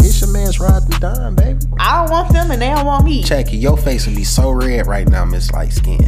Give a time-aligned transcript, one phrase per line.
[0.00, 1.58] It's your man's ride and dime, baby.
[1.78, 3.22] I don't want them and they don't want me.
[3.24, 3.56] Check it.
[3.56, 6.06] Your face would be so red right now, Miss Light Skin.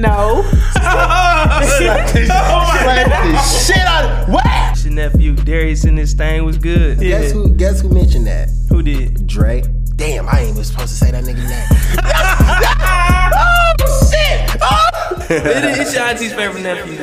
[0.00, 0.42] No.
[0.74, 4.84] Oh Slap the shit out of what?
[4.84, 7.00] Your nephew Darius in this thing was good.
[7.00, 7.20] Yeah.
[7.20, 7.48] Guess who?
[7.54, 8.48] Guess who mentioned that?
[8.68, 9.26] Who did?
[9.26, 9.62] Dre.
[9.96, 11.68] Damn, I ain't even supposed to say that nigga name.
[13.34, 15.40] oh shit!
[15.46, 16.94] It is- It's your auntie's favorite nephew.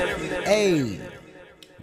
[0.44, 1.00] Hey,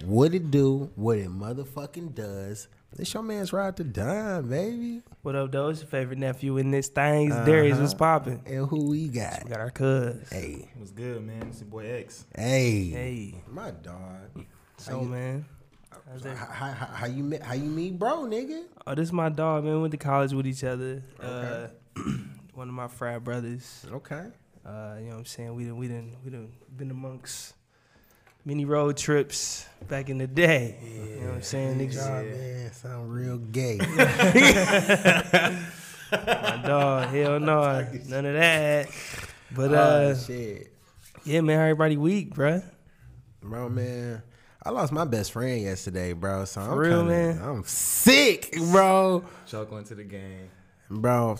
[0.04, 0.90] what it do?
[0.96, 2.68] What it motherfucking does?
[2.98, 5.02] It's your man's ride to dime, baby.
[5.20, 5.68] What up, though?
[5.68, 7.26] It's your favorite nephew in this thing.
[7.30, 7.78] It's Darius.
[7.78, 8.42] What's popping?
[8.46, 9.44] And who we got?
[9.44, 10.28] We got our cuz.
[10.30, 11.48] Hey, What's good, man?
[11.48, 12.24] It's your boy X.
[12.34, 14.46] hey, Hey, my dog.
[14.78, 15.44] so man.
[16.10, 17.42] How's How, how, how, how you met?
[17.42, 18.64] How you meet, bro, nigga?
[18.86, 19.74] Oh, this is my dog, man.
[19.74, 21.02] We went to college with each other.
[21.20, 21.66] Uh,
[22.54, 23.84] one of my frat brothers.
[23.92, 24.26] Okay.
[24.64, 25.54] Uh, you know what I'm saying?
[25.54, 27.54] We didn't, we done, we done been amongst
[28.46, 30.76] many road trips back in the day.
[30.82, 31.78] You know what I'm saying?
[31.78, 33.78] Niggas, Oh man, sound real gay.
[36.12, 38.88] my dog, hell no, none of that.
[39.54, 40.72] But oh uh, shit,
[41.24, 42.62] yeah, man, how everybody weak, bruh.
[43.42, 44.22] bro, man.
[44.64, 46.44] I lost my best friend yesterday, bro.
[46.44, 47.40] So I'm real, kinda, man?
[47.42, 49.24] I'm sick, bro.
[49.46, 50.50] Chuckling to the game.
[50.90, 51.36] Bro,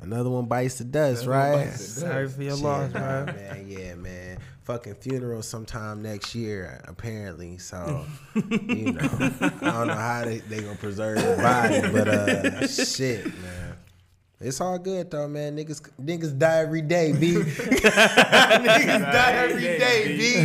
[0.00, 1.66] another one bites the dust, Another right?
[1.66, 3.26] bites the Sorry for your loss, bro.
[3.26, 4.38] man, yeah, man.
[4.64, 7.58] Fucking funeral sometime next year, apparently.
[7.58, 9.08] So, you know,
[9.40, 13.73] I don't know how they, they gonna preserve the body, but uh, shit, man.
[14.40, 15.56] It's all good though, man.
[15.56, 17.34] Niggas, niggas die every day, b.
[17.34, 20.44] niggas die every day, b.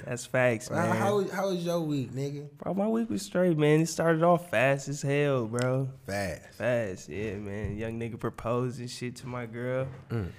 [0.04, 0.96] That's facts, How, man.
[0.96, 2.48] how, was- how was your week, nigga?
[2.58, 3.80] bro, my week was straight, man.
[3.82, 5.88] It started off fast as hell, bro.
[6.06, 6.54] Fast.
[6.54, 7.76] Fast, yeah, man.
[7.76, 9.86] Young nigga proposed and shit to my girl.
[10.10, 10.30] Mm,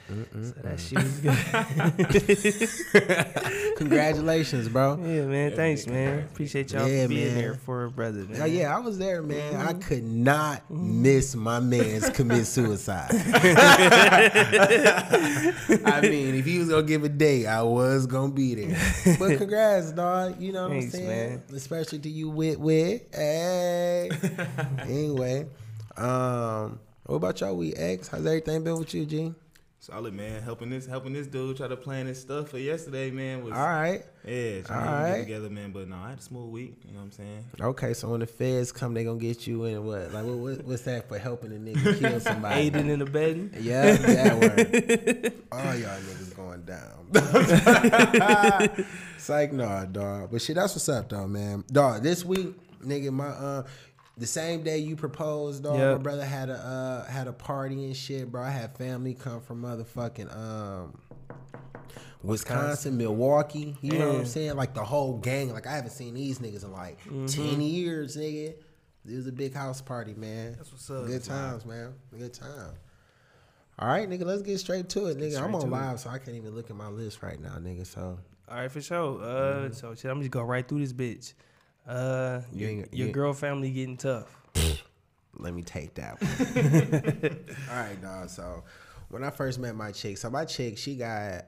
[0.44, 1.38] so that shit was good.
[3.78, 4.98] Congratulations, bro.
[5.02, 5.56] yeah, man.
[5.56, 6.20] Thanks, man.
[6.20, 7.36] Appreciate y'all Yeah, for being man.
[7.38, 8.42] there for a brother, man.
[8.42, 9.56] Oh yeah, I was there, man.
[9.56, 9.80] I Mm-hmm.
[9.82, 11.60] could not miss my
[11.92, 13.10] man's commit suicide.
[15.86, 18.78] I mean, if he was gonna give a date, I was gonna be there.
[19.20, 20.42] But congrats, dog.
[20.42, 21.30] You know what Thanks, I'm saying?
[21.30, 21.44] man.
[21.54, 23.10] Especially to you, wit wit.
[23.14, 24.10] Hey.
[24.80, 25.48] anyway,
[25.98, 27.56] um, what about y'all?
[27.56, 28.08] We X.
[28.08, 29.34] How's everything been with you, G?
[29.84, 30.44] Solid, man.
[30.44, 33.44] Helping this, helping this dude try to plan his stuff for yesterday, man.
[33.44, 34.06] Was All right.
[34.24, 35.16] yeah, trying to Alright.
[35.16, 35.72] get together, man.
[35.72, 36.76] But no, I had a smooth week.
[36.86, 37.46] You know what I'm saying?
[37.60, 40.14] Okay, so when the feds come, they gonna get you in what?
[40.14, 42.62] Like, what, what what's that for helping a nigga kill somebody?
[42.62, 43.56] Aiding and abetting.
[43.60, 45.34] Yeah, that word.
[45.52, 47.08] All y'all niggas going down.
[49.18, 50.30] Psych, nah, dog.
[50.32, 51.64] But shit, that's what's up, though, man.
[51.72, 52.54] Dog, this week,
[52.86, 53.64] nigga, my uh,
[54.18, 55.78] the same day you proposed, dog.
[55.80, 55.98] Yep.
[55.98, 58.44] My brother had a uh had a party and shit, bro.
[58.44, 60.98] I had family come from motherfucking um.
[62.24, 64.56] Wisconsin, Milwaukee, you know what I'm saying?
[64.56, 65.52] Like the whole gang.
[65.54, 67.26] Like I haven't seen these niggas in like Mm-hmm.
[67.26, 68.54] ten years, nigga.
[69.10, 70.54] It was a big house party, man.
[70.56, 71.08] That's what's up.
[71.08, 71.94] Good times, man.
[72.16, 72.74] Good time.
[73.80, 75.42] All right, nigga, let's get straight to it, nigga.
[75.42, 75.72] I'm on to it.
[75.72, 77.88] live, so I can't even look at my list right now, nigga.
[77.88, 79.20] So All right, for sure.
[79.24, 81.34] Uh, so shit, I'm just go right through this bitch.
[81.92, 84.34] Uh, You your, your you- girl family getting tough.
[85.38, 87.40] let me take that one.
[87.70, 88.30] All right, dog.
[88.30, 88.64] So
[89.10, 91.46] when I first met my chick, so my chick, she got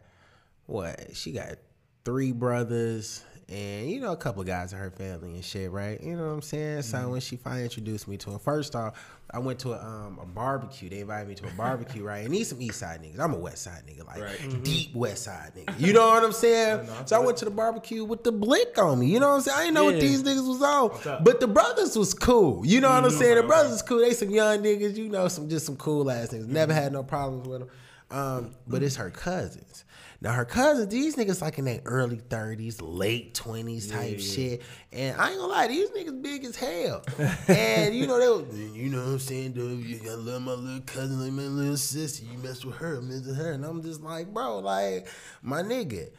[0.65, 1.15] what?
[1.15, 1.55] She got
[2.03, 6.01] three brothers and you know a couple of guys in her family and shit, right?
[6.01, 6.83] You know what I'm saying?
[6.83, 8.97] So when she finally introduced me to him, first off,
[9.31, 10.89] I went to a, um, a barbecue.
[10.89, 12.23] They invited me to a barbecue, right?
[12.23, 13.19] And these some East Side niggas.
[13.19, 14.37] I'm a West Side nigga, like Right.
[14.37, 14.63] Mm-hmm.
[14.63, 15.79] deep West Side nigga.
[15.79, 16.87] You know what I'm saying?
[17.05, 19.07] so I went to the barbecue with the blick on me.
[19.07, 19.57] You know what I'm saying?
[19.57, 22.65] I didn't know what these niggas was on, but the brothers was cool.
[22.65, 23.35] You know what I'm saying?
[23.35, 23.99] The brothers was cool.
[23.99, 24.95] They some young niggas.
[24.95, 26.47] You know, some just some cool ass niggas.
[26.47, 27.69] Never had no problems with them.
[28.11, 29.85] Um, but it's her cousins.
[30.23, 34.61] Now her cousins, these niggas like in their early 30s, late 20s type shit.
[34.93, 37.03] And I ain't gonna lie, these niggas big as hell.
[37.49, 40.53] and you know, they was, you know what I'm saying, dude, you gotta love my
[40.53, 42.23] little cousin like my little sister.
[42.23, 43.51] You mess with her, mess with her.
[43.51, 45.07] And I'm just like, bro, like,
[45.41, 46.09] my nigga.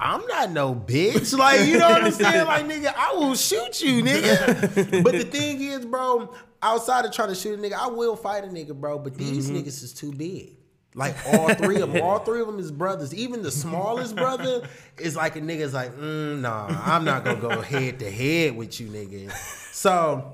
[0.00, 1.36] I'm not no bitch.
[1.38, 2.46] Like, you know what I'm saying?
[2.46, 5.02] Like, nigga, I will shoot you, nigga.
[5.02, 8.44] but the thing is, bro, outside of trying to shoot a nigga, I will fight
[8.44, 8.98] a nigga, bro.
[8.98, 10.56] But these niggas is too big.
[10.94, 13.12] Like all three of them, all three of them is brothers.
[13.12, 14.68] Even the smallest brother
[14.98, 18.80] is like a nigga's like, mm, nah, I'm not gonna go head to head with
[18.80, 19.32] you, nigga.
[19.72, 20.32] So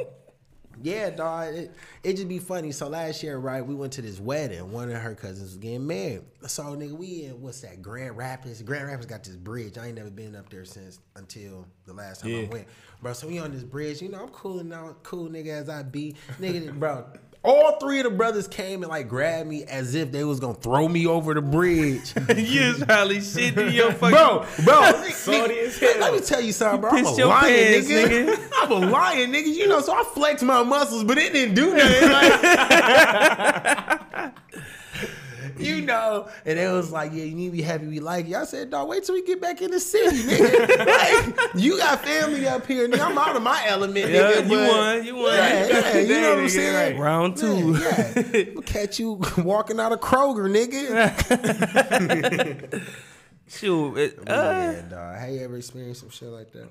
[0.82, 1.54] yeah, dog.
[1.54, 2.72] It, it just be funny.
[2.72, 4.70] So last year, right, we went to this wedding.
[4.72, 6.22] One of her cousins was getting married.
[6.46, 7.82] So nigga, we in what's that?
[7.82, 8.62] Grand Rapids.
[8.62, 9.76] Grand Rapids got this bridge.
[9.78, 12.66] I ain't never been up there since until the last time I went.
[13.02, 14.00] Bro, so we on this bridge.
[14.00, 16.16] You know, I'm cool now, cool nigga as I be.
[16.40, 17.06] Nigga, bro,
[17.42, 20.52] all three of the brothers came and like grabbed me as if they was gonna
[20.54, 22.12] throw me over the bridge.
[22.36, 24.10] you was probably shit in your fucking.
[24.10, 26.00] bro, bro, Salty nigga, as hell.
[26.00, 26.90] let me tell you something, bro.
[26.90, 28.34] I'm a lion, pants, nigga.
[28.36, 28.50] nigga.
[28.60, 29.46] I'm a lion, nigga.
[29.54, 32.10] You know, so I flexed my muscles, but it didn't do nothing.
[32.10, 32.40] Like,
[35.58, 38.36] you know, and it was like, yeah, you need to be happy we like you.
[38.36, 40.86] I said, dog, wait till we get back in the city, nigga.
[40.86, 43.00] like, you got family up here, nigga.
[43.06, 44.42] I'm out of my element, Yeah, nigga.
[44.44, 45.34] you but- won, you won.
[45.34, 46.94] Yeah, You yeah, you know what I'm saying?
[46.94, 46.98] right.
[47.00, 47.76] Round two.
[47.78, 48.44] Yeah, yeah.
[48.56, 50.90] I'll catch you walking out of Kroger, nigga.
[53.48, 55.16] Shoot, it, uh, yeah, dog.
[55.18, 56.68] Have you ever experienced some shit like that?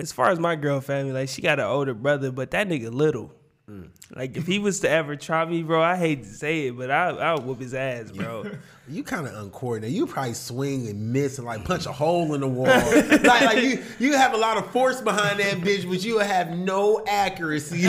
[0.00, 2.92] as far as my girl family, like she got an older brother, but that nigga
[2.92, 3.32] little.
[3.68, 3.90] Mm.
[4.14, 6.90] Like if he was to ever try me, bro, I hate to say it, but
[6.90, 8.50] I I would whoop his ass, bro.
[8.90, 9.94] You kind of uncoordinated.
[9.94, 12.64] You probably swing and miss and like punch a hole in the wall.
[12.64, 16.56] like, like you, you have a lot of force behind that bitch, but you have
[16.56, 17.86] no accuracy.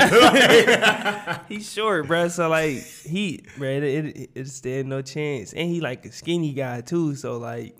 [1.47, 2.27] He's short, bro.
[2.27, 6.51] So like he, bro, it, it, it stand no chance, and he like a skinny
[6.51, 7.15] guy too.
[7.15, 7.77] So like,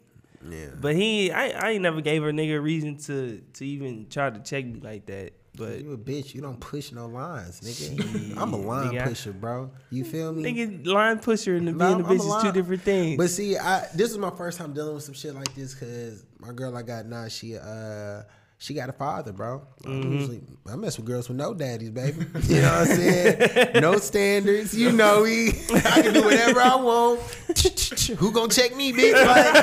[0.50, 0.68] yeah.
[0.80, 4.30] but he, I, I ain't never gave her nigga a reason to to even try
[4.30, 5.34] to check me like that.
[5.56, 6.34] But You a bitch.
[6.34, 8.38] You don't push no lines, nigga.
[8.38, 9.06] I'm a line nigga.
[9.06, 9.72] pusher, bro.
[9.90, 10.44] You feel me?
[10.54, 13.18] nigga, line pusher and the being a I'm- bitch is two different things.
[13.18, 16.24] But see, I this is my first time dealing with some shit like this because
[16.40, 18.22] my girl I got now, she uh
[18.62, 19.62] she got a father, bro.
[19.86, 20.12] I Mm-hmm.
[20.13, 22.25] usually I mess with girls with no daddies, baby.
[22.44, 23.81] You know what I'm saying?
[23.81, 24.74] no standards.
[24.75, 25.50] You know me.
[25.74, 27.19] I can do whatever I want.
[28.18, 29.13] Who gonna check me, bitch?
[29.25, 29.56] Like,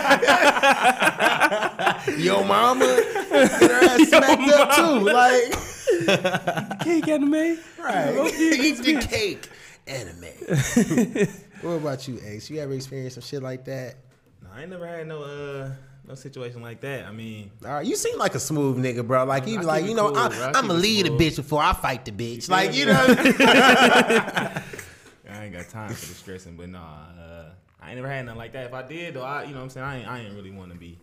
[2.19, 2.85] yo, mama,
[3.31, 5.01] get her ass smacked up too.
[5.01, 5.55] Like,
[6.83, 7.33] cake anime.
[7.79, 8.33] right?
[8.39, 9.49] Eat the cake.
[9.87, 10.25] Anime.
[11.63, 12.51] what about you, Ace?
[12.51, 13.95] You ever experienced some shit like that?
[14.43, 15.71] No, I ain't never had no uh
[16.09, 17.05] no situation like that.
[17.07, 19.25] I mean, All right, you seem like a smooth nigga, bro.
[19.25, 21.21] Like you be like, you know, cool, I, I I'm gonna it lead a smooth.
[21.21, 22.47] bitch before I fight the bitch.
[22.47, 23.05] feel Like you know,
[25.29, 26.79] I ain't got time for the stressing, but nah,
[27.19, 27.51] uh,
[27.81, 28.67] I ain't never had nothing like that.
[28.67, 30.51] If I did though, I you know what I'm saying, I ain't I ain't really
[30.51, 30.99] want to be.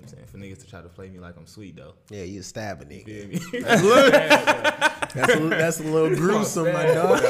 [0.00, 0.26] You know what I'm saying?
[0.26, 1.94] For niggas to try to play me like I'm sweet though.
[2.10, 3.04] yeah, you stab a nigga.
[3.04, 3.60] Feel me?
[3.60, 7.20] That's a, that's a little gruesome, my dog.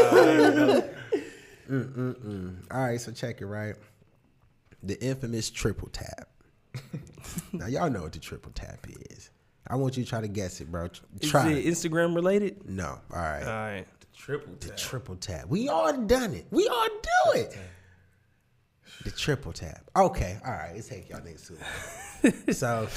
[1.69, 2.57] Mm-mm-mm.
[2.71, 3.75] All right, so check it right.
[4.83, 6.29] The infamous triple tap.
[7.53, 9.31] now y'all know what the triple tap is.
[9.69, 10.89] I want you to try to guess it, bro.
[11.21, 11.51] Is Try.
[11.51, 11.67] it it.
[11.67, 12.69] Instagram related?
[12.69, 13.43] No, all right.
[13.43, 13.87] All right.
[14.01, 14.71] The triple tap.
[14.71, 15.47] The triple tap.
[15.49, 16.47] We all done it.
[16.51, 17.57] We all do it.
[19.05, 19.81] The triple tap.
[19.97, 20.73] Okay, all right.
[20.75, 21.57] Let's take y'all niggas too
[22.25, 22.33] long.
[22.53, 22.89] so,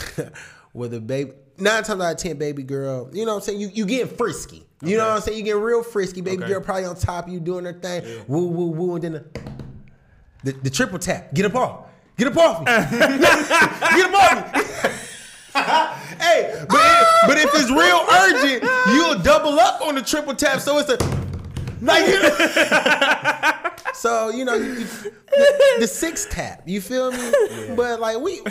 [0.74, 3.62] with a baby, nine times out of ten, baby girl, you know what I'm saying?
[3.62, 4.66] You you getting frisky.
[4.82, 5.38] You know what I'm saying?
[5.38, 6.20] You getting real frisky.
[6.22, 6.52] Baby Okay.
[6.54, 8.04] girl probably on top of you doing her thing.
[8.28, 9.24] Woo woo woo, and then the,
[10.44, 11.34] the the triple tap.
[11.34, 11.86] Get up off.
[12.18, 12.66] Get up off me.
[13.96, 14.62] Get up off me.
[16.20, 18.64] hey, but, but if it's real urgent,
[18.94, 20.60] you'll double up on the triple tap.
[20.60, 20.98] So it's a
[21.84, 22.08] like.
[22.08, 24.88] You know, so you know, you, you-
[25.36, 26.62] the, the six tap.
[26.68, 27.32] You feel me?
[27.76, 28.42] But like we,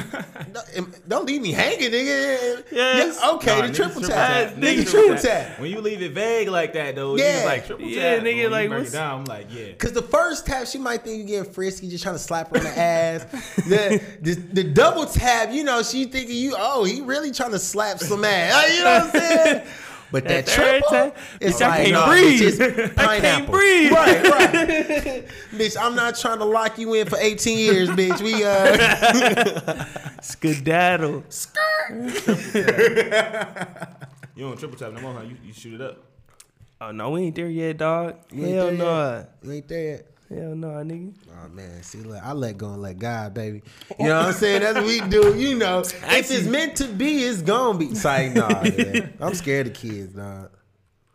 [0.53, 2.65] don't, don't leave me hanging, nigga.
[2.73, 3.19] Yes.
[3.23, 4.11] Yeah, okay, Nah, the niggas triple tap.
[4.49, 4.55] tap.
[4.57, 5.61] Nigga, Niggas triple tap.
[5.61, 7.41] When you leave it vague like that though, Yeah.
[7.41, 8.25] yeah, like triple Yeah, tap.
[8.25, 9.73] nigga, When like, break what's- it down, I'm like, yeah.
[9.75, 12.57] Cause the first tap, she might think you getting frisky, just trying to slap her
[12.59, 13.25] on the ass.
[13.69, 17.59] The, the the double tap, you know, she thinking you, oh, he really trying to
[17.61, 18.77] slap some ass.
[18.77, 19.67] You know what I'm saying?
[20.13, 22.41] But that, That third triple, tap, it's bitch, I can't no, breathe.
[22.43, 23.93] bitch, it's I can't breathe.
[23.93, 25.27] Right, right.
[25.53, 28.21] bitch, I'm not trying to lock you in for 18 years, bitch.
[28.21, 29.85] We uh,
[30.23, 31.25] Skedaddle.
[31.31, 31.91] Skirt.
[34.37, 35.23] you don't triple tap no more, huh?
[35.23, 35.99] You, you shoot it up.
[36.81, 38.17] Oh no, we ain't there yet, dog.
[38.31, 39.13] You Hell no.
[39.17, 39.31] yet?
[39.43, 40.07] you ain't there yet.
[40.33, 41.13] Hell no, nigga.
[41.31, 43.63] Oh man, see, look, I let go and let God, baby.
[43.99, 44.63] You know what I'm saying?
[44.63, 45.37] That's what we do.
[45.37, 47.87] You know, if it's meant to be, it's gonna be.
[47.87, 49.13] It's like, nah, man.
[49.21, 50.47] I'm scared of kids, nah.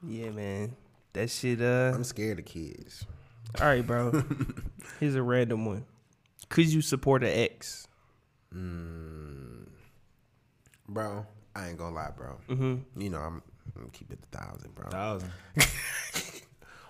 [0.05, 0.75] Yeah, man.
[1.13, 1.61] That shit.
[1.61, 1.93] Uh.
[1.95, 3.05] I'm scared of kids.
[3.59, 4.23] All right, bro.
[4.99, 5.85] Here's a random one.
[6.49, 7.87] Could you support an ex?
[10.89, 12.37] Bro, I ain't gonna lie, bro.
[12.49, 13.01] Mm-hmm.
[13.01, 13.41] You know, I'm,
[13.75, 14.89] I'm gonna keep it a thousand, bro.
[14.89, 15.31] Thousand.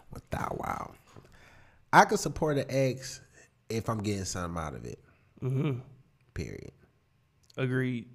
[0.10, 0.91] What thou wow.
[1.91, 3.22] I could support an ex
[3.70, 5.00] if I'm getting something out of it.
[5.41, 5.79] Mm-hmm.
[6.34, 6.72] Period.
[7.58, 8.08] Agreed.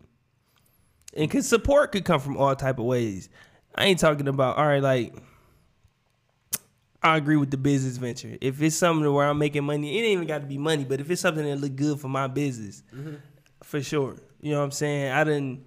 [1.15, 3.29] And cause support could come from all type of ways.
[3.75, 5.15] I ain't talking about all right, like
[7.03, 8.37] I agree with the business venture.
[8.41, 11.01] If it's something where I'm making money, it ain't even got to be money, but
[11.01, 12.83] if it's something that look good for my business,
[13.63, 14.17] for sure.
[14.41, 15.13] You know what I'm saying?
[15.13, 15.65] I didn't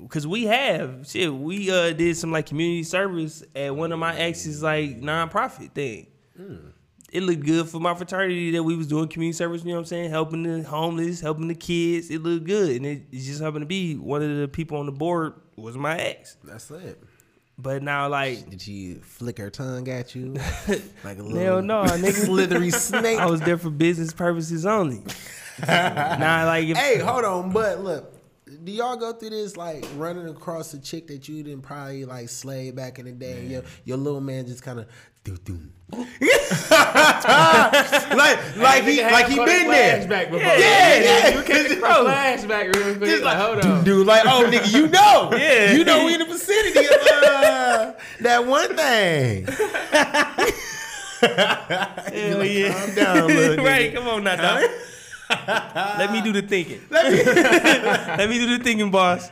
[0.00, 1.32] because we have shit.
[1.32, 6.06] We uh did some like community service at one of my ex's like nonprofit thing.
[7.12, 9.62] It looked good for my fraternity that we was doing community service.
[9.62, 10.10] You know what I'm saying?
[10.10, 12.10] Helping the homeless, helping the kids.
[12.10, 14.86] It looked good, and it, it just happened to be one of the people on
[14.86, 16.36] the board was my ex.
[16.44, 17.02] That's it.
[17.58, 20.32] But now, like, Did she flick her tongue at you
[21.04, 22.12] like a little hell no, nigga.
[22.12, 23.18] slithery snake?
[23.18, 25.02] I was there for business purposes only.
[25.68, 28.14] nah, like, if, Hey, hold on, but look,
[28.64, 32.28] do y'all go through this like running across a chick that you didn't probably like
[32.28, 33.38] slay back in the day?
[33.40, 34.86] And your your little man just kind of
[35.24, 35.58] do do.
[36.70, 39.98] like like he like he been there.
[40.00, 40.38] Flashback before.
[40.40, 41.28] Yeah, yeah.
[41.36, 42.04] You catch the Bro.
[42.06, 43.10] flashback real quick.
[43.10, 43.84] Just Like, like, hold on.
[43.84, 45.30] do, like, oh, nigga, you know.
[45.36, 45.72] Yeah.
[45.72, 46.92] You know we in the vicinity of
[47.24, 49.46] uh, that one thing.
[51.20, 52.72] hell yeah.
[52.72, 53.64] Calm down, little nigga.
[53.66, 54.70] right, come on now, dog.
[55.98, 56.80] Let me do the thinking.
[56.90, 59.30] Let me do the thinking, boss.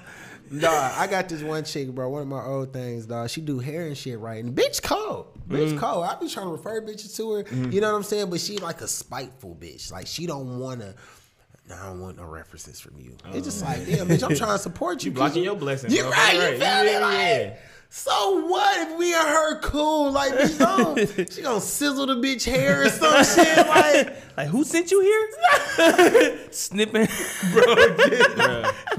[0.57, 2.09] Dog, I got this one chick, bro.
[2.09, 3.31] One of my old things, dog.
[3.31, 4.43] She do hair and shit, right?
[4.43, 5.79] And bitch cold, bitch mm.
[5.79, 6.05] cold.
[6.05, 7.45] I be trying to refer bitches to her.
[7.45, 7.71] Mm-hmm.
[7.73, 8.31] You know what I'm saying?
[8.31, 9.91] But she like a spiteful bitch.
[9.93, 10.95] Like she don't wanna.
[11.69, 13.15] No, I don't want no references from you.
[13.27, 15.11] It's just like, yeah, bitch, I'm trying to support you.
[15.11, 16.11] You blocking 'cause your blessings, You bro.
[16.13, 16.51] right, you Right.
[16.53, 16.91] feel Yeah, me?
[16.93, 17.55] yeah, Like, yeah.
[17.91, 20.13] So what if we and her cool?
[20.13, 20.59] Like, bitch,
[21.17, 23.57] don't, she gonna sizzle the bitch hair or some shit.
[23.67, 26.49] Like, Like, who sent you here?
[26.51, 27.09] Snipping.
[27.53, 27.75] bro,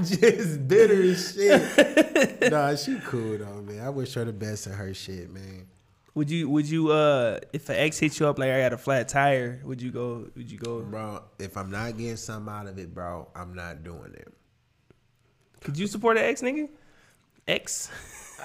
[0.02, 2.40] just bitter as shit.
[2.50, 3.80] nah, she cool though, man.
[3.84, 5.66] I wish her the best in her shit, man.
[6.14, 6.48] Would you?
[6.48, 6.90] Would you?
[6.90, 9.92] Uh, if an ex hit you up like I got a flat tire, would you
[9.92, 10.26] go?
[10.34, 10.80] Would you go?
[10.80, 14.32] Bro, if I'm not getting something out of it, bro, I'm not doing it.
[15.60, 16.68] Could you support an ex nigga?
[17.46, 17.88] Ex?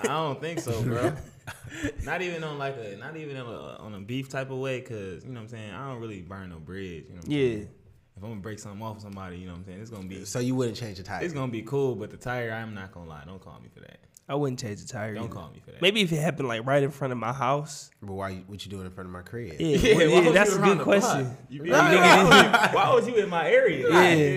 [0.04, 1.14] I don't think so, bro.
[2.04, 4.82] not even on like a, not even on a, on a beef type of way,
[4.82, 5.72] cause you know what I'm saying.
[5.72, 7.06] I don't really burn no bridge.
[7.10, 7.22] You know.
[7.28, 7.48] Yeah.
[7.56, 7.70] saying?
[8.18, 9.82] If I'm gonna break something off somebody, you know what I'm saying.
[9.82, 11.24] It's gonna be, So you wouldn't change the tire.
[11.24, 11.96] it's gonna be cool.
[11.96, 13.24] But the tire, I'm not gonna lie.
[13.26, 14.00] Don't call me for that.
[14.28, 15.14] I wouldn't change the tire.
[15.14, 15.34] Don't either.
[15.34, 15.82] call me for that.
[15.84, 17.92] Maybe if it happened like right in front of my house.
[18.02, 18.30] But why?
[18.30, 19.54] You, what you doing in front of my crib?
[19.60, 21.38] Yeah, Yeah, well, why yeah, that's you a good question.
[21.48, 22.30] You feel Yeah, me?
[22.32, 23.88] nigga- Why was you in my area?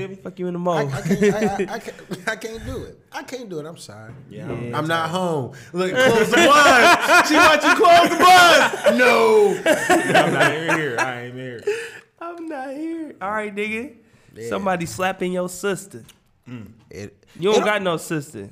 [0.09, 0.77] Yeah, fuck you in the mall.
[0.77, 1.43] I, I, can't, I, I,
[1.75, 3.01] I, can't, I can't do it.
[3.13, 3.65] I can't do it.
[3.67, 4.13] I'm sorry.
[4.29, 5.55] Yeah, I don't- I'm not home.
[5.73, 7.29] Look, close the blinds.
[7.29, 8.99] she want you close the blinds.
[8.99, 9.63] No.
[10.21, 10.97] I'm not even here.
[10.99, 11.63] I ain't here.
[12.21, 13.15] I'm not here.
[13.23, 13.95] All right, nigga.
[14.35, 14.49] Yeah.
[14.51, 16.05] Somebody slapping your sister.
[16.47, 16.73] Mm.
[16.91, 18.51] It, You don't it- got no sister.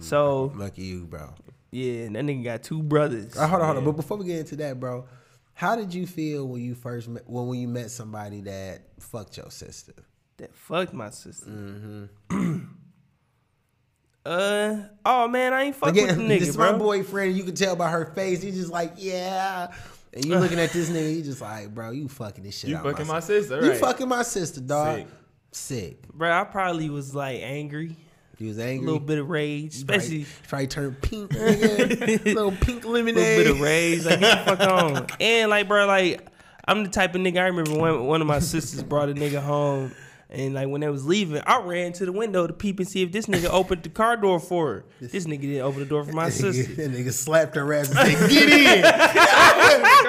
[0.00, 1.32] So Lucky you, bro.
[1.70, 3.36] yeah, and that nigga got two brothers.
[3.36, 3.84] Uh, hold on, hold on.
[3.84, 5.06] But before we get into that, bro,
[5.54, 9.36] how did you feel when you first met, when, when you met somebody that fucked
[9.36, 9.92] your sister?
[10.38, 11.48] That fucked my sister.
[11.48, 12.58] Mm-hmm.
[14.26, 16.72] uh oh man, I ain't fuck Again, with the this nigga, is bro.
[16.72, 17.36] my boyfriend.
[17.36, 18.42] You can tell by her face.
[18.42, 19.72] He's just like, yeah.
[20.12, 22.76] And you looking at this nigga, you just like, bro, you fucking this shit You
[22.76, 23.60] out fucking my my sister.
[23.60, 24.98] sister, You fucking my sister, dog.
[24.98, 25.06] Sick.
[25.50, 26.08] Sick.
[26.08, 27.96] Bro, I probably was like angry,
[28.38, 28.84] You was angry.
[28.84, 31.30] a little bit of rage, especially Probably, probably turned pink.
[31.30, 32.24] nigga.
[32.34, 33.16] little pink lemonade.
[33.16, 34.04] a little bit of rage.
[34.04, 35.06] Like get the fuck on.
[35.20, 36.26] And like, bro, like
[36.66, 37.38] I'm the type of nigga.
[37.38, 39.92] I remember one one of my sisters brought a nigga home.
[40.34, 43.02] And like when they was leaving, I ran to the window to peep and see
[43.02, 44.84] if this nigga opened the car door for her.
[45.00, 46.74] This nigga didn't open the door for my sister.
[46.74, 48.82] that nigga slapped her ass and said, "Get in,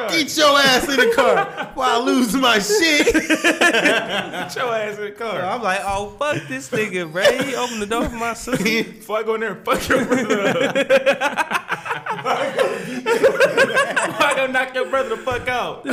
[0.10, 5.06] get your ass in the car while I lose my shit." Get your ass in
[5.06, 5.42] the car.
[5.44, 7.24] I'm like, oh fuck this nigga, bro.
[7.44, 8.64] He opened the door for my sister.
[8.64, 10.76] Before I go in there and fuck your brother up.
[12.26, 12.52] Why
[14.20, 15.86] I gonna knock your brother the fuck out?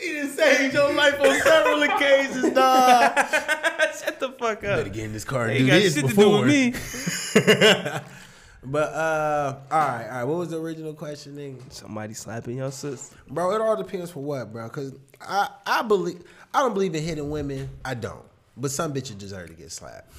[0.00, 3.16] She done saved your life on several occasions, dog.
[3.18, 4.76] Shut the fuck up.
[4.78, 6.40] Better get in this car and Ain't do got this shit to do before.
[6.40, 8.00] with me.
[8.62, 10.24] But uh, all right, all right.
[10.24, 11.72] What was the original question, nigga?
[11.72, 13.16] Somebody slapping your sister.
[13.26, 14.68] Bro, it all depends for what, bro.
[14.68, 17.70] Cause I I believe I don't believe in hitting women.
[17.86, 18.22] I don't.
[18.58, 20.12] But some bitches deserve to get slapped.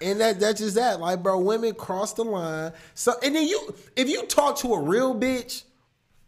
[0.00, 0.98] And that that's just that.
[0.98, 2.72] Like, bro, women cross the line.
[2.94, 5.64] So and then you if you talk to a real bitch,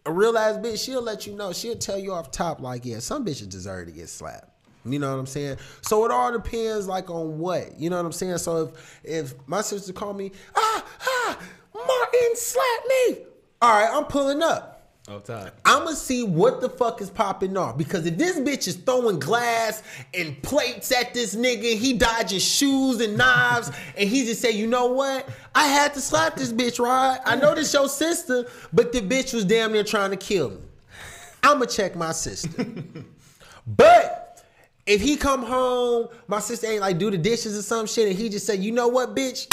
[0.09, 1.53] a real ass bitch, she'll let you know.
[1.53, 4.49] She'll tell you off top, like, yeah, some bitches deserve to get slapped.
[4.87, 5.59] You know what I'm saying?
[5.83, 7.79] So it all depends like on what.
[7.79, 8.39] You know what I'm saying?
[8.39, 11.39] So if if my sister called me, ah, ah,
[11.75, 13.19] Martin slapped me.
[13.61, 14.78] All right, I'm pulling up.
[15.11, 15.51] Oh.
[15.65, 17.79] I'ma see what the fuck is popping off.
[17.79, 23.01] Because if this bitch is throwing glass and plates at this nigga, he dodges shoes
[23.01, 25.27] and knives, and he just say, you know what?
[25.55, 27.19] I had to slap this bitch, right?
[27.25, 30.59] I know this your sister, but the bitch was damn near trying to kill me.
[31.43, 32.67] I'ma check my sister.
[33.67, 34.45] but
[34.87, 38.19] if he come home, my sister ain't like do the dishes or some shit, and
[38.19, 39.51] he just say, you know what, bitch?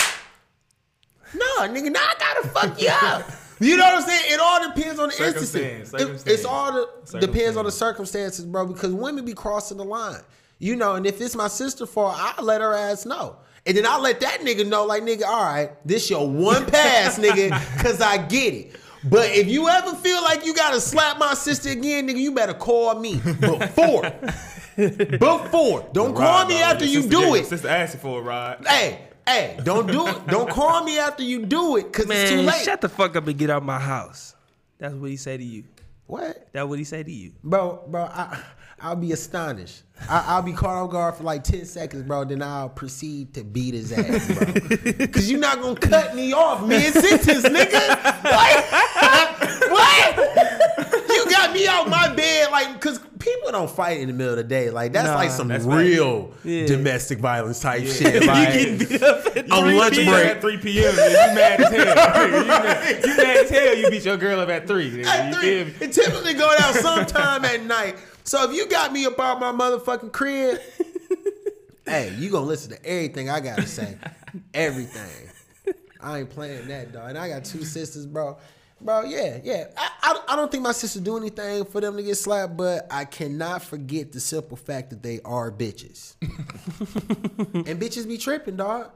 [1.33, 3.23] No, nigga, now I gotta fuck you up.
[3.59, 4.21] You know what I'm saying?
[4.33, 5.49] It all depends on the instance.
[5.51, 8.65] Circumstance, It- It's all the depends on the circumstances, bro.
[8.67, 10.21] Because women be crossing the line,
[10.59, 10.95] you know.
[10.95, 14.19] And if it's my sister fault, I let her ass know, and then I let
[14.21, 17.49] that nigga know, like nigga, all right, this your one pass, nigga,
[17.83, 18.75] cause I get it.
[19.07, 22.55] But if you ever feel like you gotta slap my sister again, nigga, you better
[22.55, 24.11] call me before.
[24.75, 25.87] before.
[25.93, 27.45] Don't call me after you do it.
[27.45, 28.65] Sister you for a ride.
[28.67, 30.27] Hey, Hey, don't do it.
[30.27, 32.63] Don't call me after you do it, cause it's too late.
[32.63, 34.35] shut the fuck up and get out my house.
[34.77, 35.63] That's what he say to you.
[36.05, 36.47] what?
[36.53, 37.31] That's what he say to you.
[37.43, 38.39] Bro, bro, I,
[38.79, 39.81] I'll be astonished.
[40.09, 42.25] I, I'll be caught off guard for like 10 seconds, bro.
[42.25, 45.07] Then I'll proceed to beat his ass, bro.
[45.07, 48.11] Cause you're not gonna cut me off mid sentence, nigga.
[49.65, 49.71] What?
[49.71, 51.07] what?
[51.09, 52.24] You got me out my bed, like, cause people
[53.55, 54.69] don't fight in the middle of the day.
[54.69, 56.65] Like, that's Nah, like some that's real Yeah.
[56.67, 58.23] domestic violence type shit.
[58.27, 60.11] Like, getting beat up at on 3 lunch p.m.
[60.11, 60.25] break.
[60.27, 60.93] At 3 p.m.
[60.95, 62.27] you mad as hell.
[62.27, 63.75] you, mad, you mad as hell.
[63.75, 65.03] You beat your girl up at three.
[65.03, 65.39] At you
[65.73, 65.85] three.
[65.87, 67.97] It typically go down sometime at night.
[68.23, 70.59] So if you got me about my motherfucking crib,
[71.85, 73.97] hey, you gonna listen to everything I gotta say.
[74.53, 75.29] Everything.
[76.01, 77.09] I ain't playing that, dog.
[77.09, 78.37] And I got two sisters, bro.
[78.81, 79.67] Bro, yeah, yeah.
[79.77, 82.85] I, I, I don't think my sisters do anything for them to get slapped, but
[82.91, 86.15] I cannot forget the simple fact that they are bitches.
[86.21, 88.91] and bitches be tripping, dog.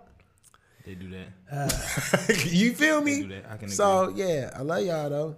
[0.86, 1.28] They do that.
[1.52, 3.22] Uh, you feel me?
[3.22, 3.46] do that.
[3.50, 5.36] I can so yeah, I love y'all though.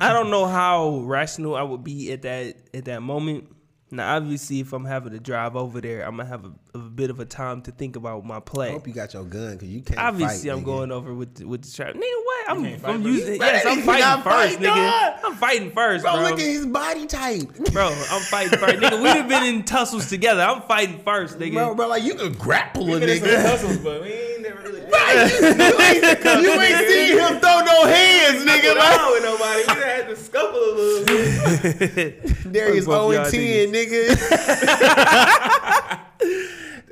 [0.00, 3.48] I don't know how rational I would be at that at that moment.
[3.88, 7.08] Now, obviously, if I'm having to drive over there, I'm gonna have a, a bit
[7.08, 8.70] of a time to think about my play.
[8.70, 10.00] I hope you got your gun because you can't.
[10.00, 10.66] Obviously, fight, I'm nigga.
[10.66, 11.94] going over with the, with the trap.
[11.94, 12.50] Nigga, what?
[12.50, 12.96] I'm, I'm bro.
[13.12, 13.34] using.
[13.34, 14.62] You Yes, I'm not fighting fight, first, nigga.
[14.74, 15.20] dog.
[15.24, 16.22] I'm fighting first, Bro, bro.
[16.22, 17.54] look at his body type.
[17.72, 19.00] Bro, I'm fighting first, nigga.
[19.02, 20.42] We've been in tussles together.
[20.42, 21.52] I'm fighting first, nigga.
[21.54, 23.42] Bro, bro, like you can grapple a Been nigga.
[23.42, 24.90] tussles, but we ain't never really.
[24.90, 28.56] Right, you, you ain't, seen him throw no hands, nigga.
[28.56, 29.60] Nigga, Like, with nobody.
[29.60, 32.22] We done had to scuffle a little bit.
[32.52, 34.16] Darius Fuck 0 and 10, nigga.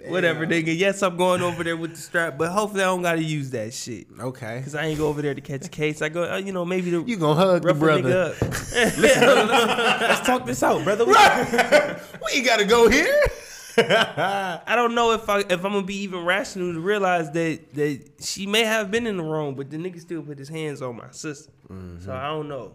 [0.08, 0.76] Whatever, nigga.
[0.76, 3.72] Yes, I'm going over there with the strap, but hopefully I don't gotta use that
[3.72, 4.06] shit.
[4.20, 4.60] Okay.
[4.62, 6.02] Cause I ain't go over there to catch a case.
[6.02, 8.34] I go, uh, you know, maybe to You gonna hug the rough a brother.
[8.34, 9.98] nigga up.
[10.00, 11.06] Let's talk this out, brother.
[11.06, 11.14] We
[12.34, 13.22] ain't gotta go here.
[14.66, 18.00] I don't know if I if I'm gonna be even rational to realize that that
[18.20, 20.96] she may have been in the wrong, but the nigga still put his hands on
[20.96, 21.52] my sister.
[21.68, 22.10] So mm-hmm.
[22.10, 22.72] I don't know.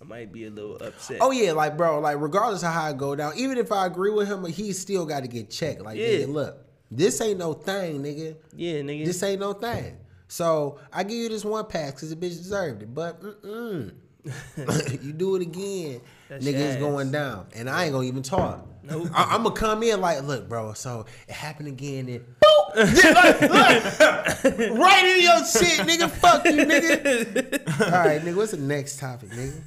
[0.00, 1.18] I might be a little upset.
[1.20, 4.10] Oh yeah, like bro, like regardless of how I go down, even if I agree
[4.10, 5.82] with him, he still got to get checked.
[5.82, 6.06] Like, Yeah.
[6.06, 6.56] nigga, look,
[6.90, 8.36] this ain't no thing, nigga.
[8.56, 9.04] yeah, nigga.
[9.04, 9.98] This ain't no thing.
[10.26, 12.94] So I give you this one pass because the bitch deserved it.
[12.94, 13.92] But mm-mm.
[15.02, 18.66] you do it again, That's nigga, it's going down, and I ain't gonna even talk.
[18.82, 19.08] Nope.
[19.14, 20.72] I, am gonna come in like, look, bro.
[20.72, 22.74] So it happened again, and boop,
[23.50, 26.10] like, look, right in your shit, nigga.
[26.10, 27.80] Fuck you, nigga.
[27.80, 28.36] All right, nigga.
[28.36, 29.62] What's the next topic, nigga?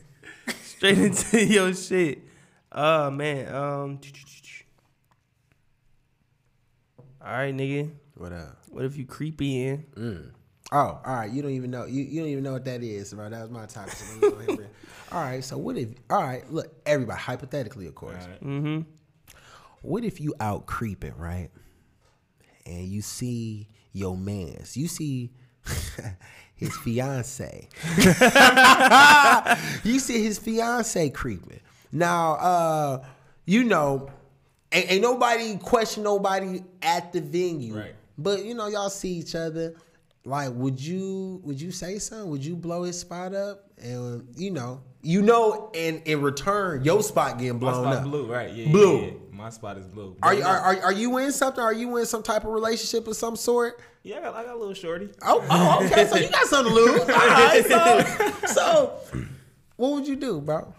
[0.63, 2.19] Straight into your shit.
[2.71, 3.53] Oh man.
[3.53, 3.99] Um.
[7.21, 7.91] All right, nigga.
[8.15, 8.57] What up?
[8.69, 10.33] What if you creepy in?
[10.73, 11.31] Oh, all right.
[11.31, 11.85] You don't even know.
[11.85, 13.29] You, you don't even know what that is, bro.
[13.29, 13.93] That was my topic.
[13.93, 14.69] So let me go ahead and bring-
[15.11, 15.43] all right.
[15.43, 15.89] So what if?
[16.09, 16.51] All right.
[16.51, 17.19] Look, everybody.
[17.19, 18.23] Hypothetically, of course.
[18.43, 18.81] Mm-hmm.
[19.83, 21.49] What if you out creeping, right?
[22.65, 25.31] And you see your man's, you see
[26.55, 27.67] his fiance.
[29.83, 31.59] you see his fiance creeping.
[31.91, 33.05] Now, uh,
[33.45, 34.09] you know,
[34.71, 37.77] ain't, ain't nobody question nobody at the venue.
[37.77, 37.95] Right.
[38.17, 39.75] But you know, y'all see each other.
[40.25, 42.29] Like, would you would you say something?
[42.29, 43.65] Would you blow his spot up?
[43.77, 48.03] And you know, you know, and in return, your spot getting blown spot up.
[48.03, 48.51] blue, right?
[48.53, 49.01] Yeah, Blue.
[49.01, 49.11] Yeah, yeah.
[49.31, 50.15] My spot is blue.
[50.23, 51.61] Are you are, are are you in something?
[51.61, 53.81] Are you in some type of relationship of some sort?
[54.03, 55.09] Yeah, I got, I got a little shorty.
[55.23, 56.05] Oh, oh okay.
[56.07, 57.01] So you got something to lose.
[57.01, 57.65] All right.
[57.65, 58.99] So, so
[59.75, 60.73] what would you do, bro?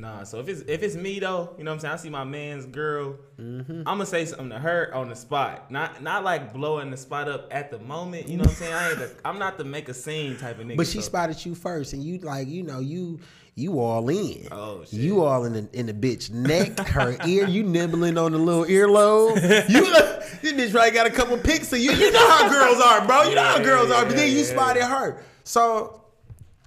[0.00, 1.92] Nah, so if it's if it's me though, you know what I'm saying.
[1.92, 3.16] I see my man's girl.
[3.38, 3.80] Mm-hmm.
[3.80, 7.28] I'm gonna say something to her on the spot, not not like blowing the spot
[7.28, 8.26] up at the moment.
[8.26, 8.72] You know what I'm saying?
[8.72, 10.78] I ain't the, I'm not the make a scene type of nigga.
[10.78, 13.20] But she so- spotted you first, and you like you know you
[13.56, 14.48] you all in.
[14.50, 14.94] Oh, shit.
[15.00, 17.46] You all in the in the bitch neck, her ear.
[17.46, 19.34] You nibbling on the little earlobe.
[19.68, 19.82] You
[20.40, 21.92] this bitch probably got a couple pics of you.
[21.92, 23.24] You know how girls are, bro.
[23.24, 24.06] You know how Yeah, girls are.
[24.06, 24.44] But then yeah, you yeah.
[24.44, 25.22] spotted her.
[25.44, 25.98] So.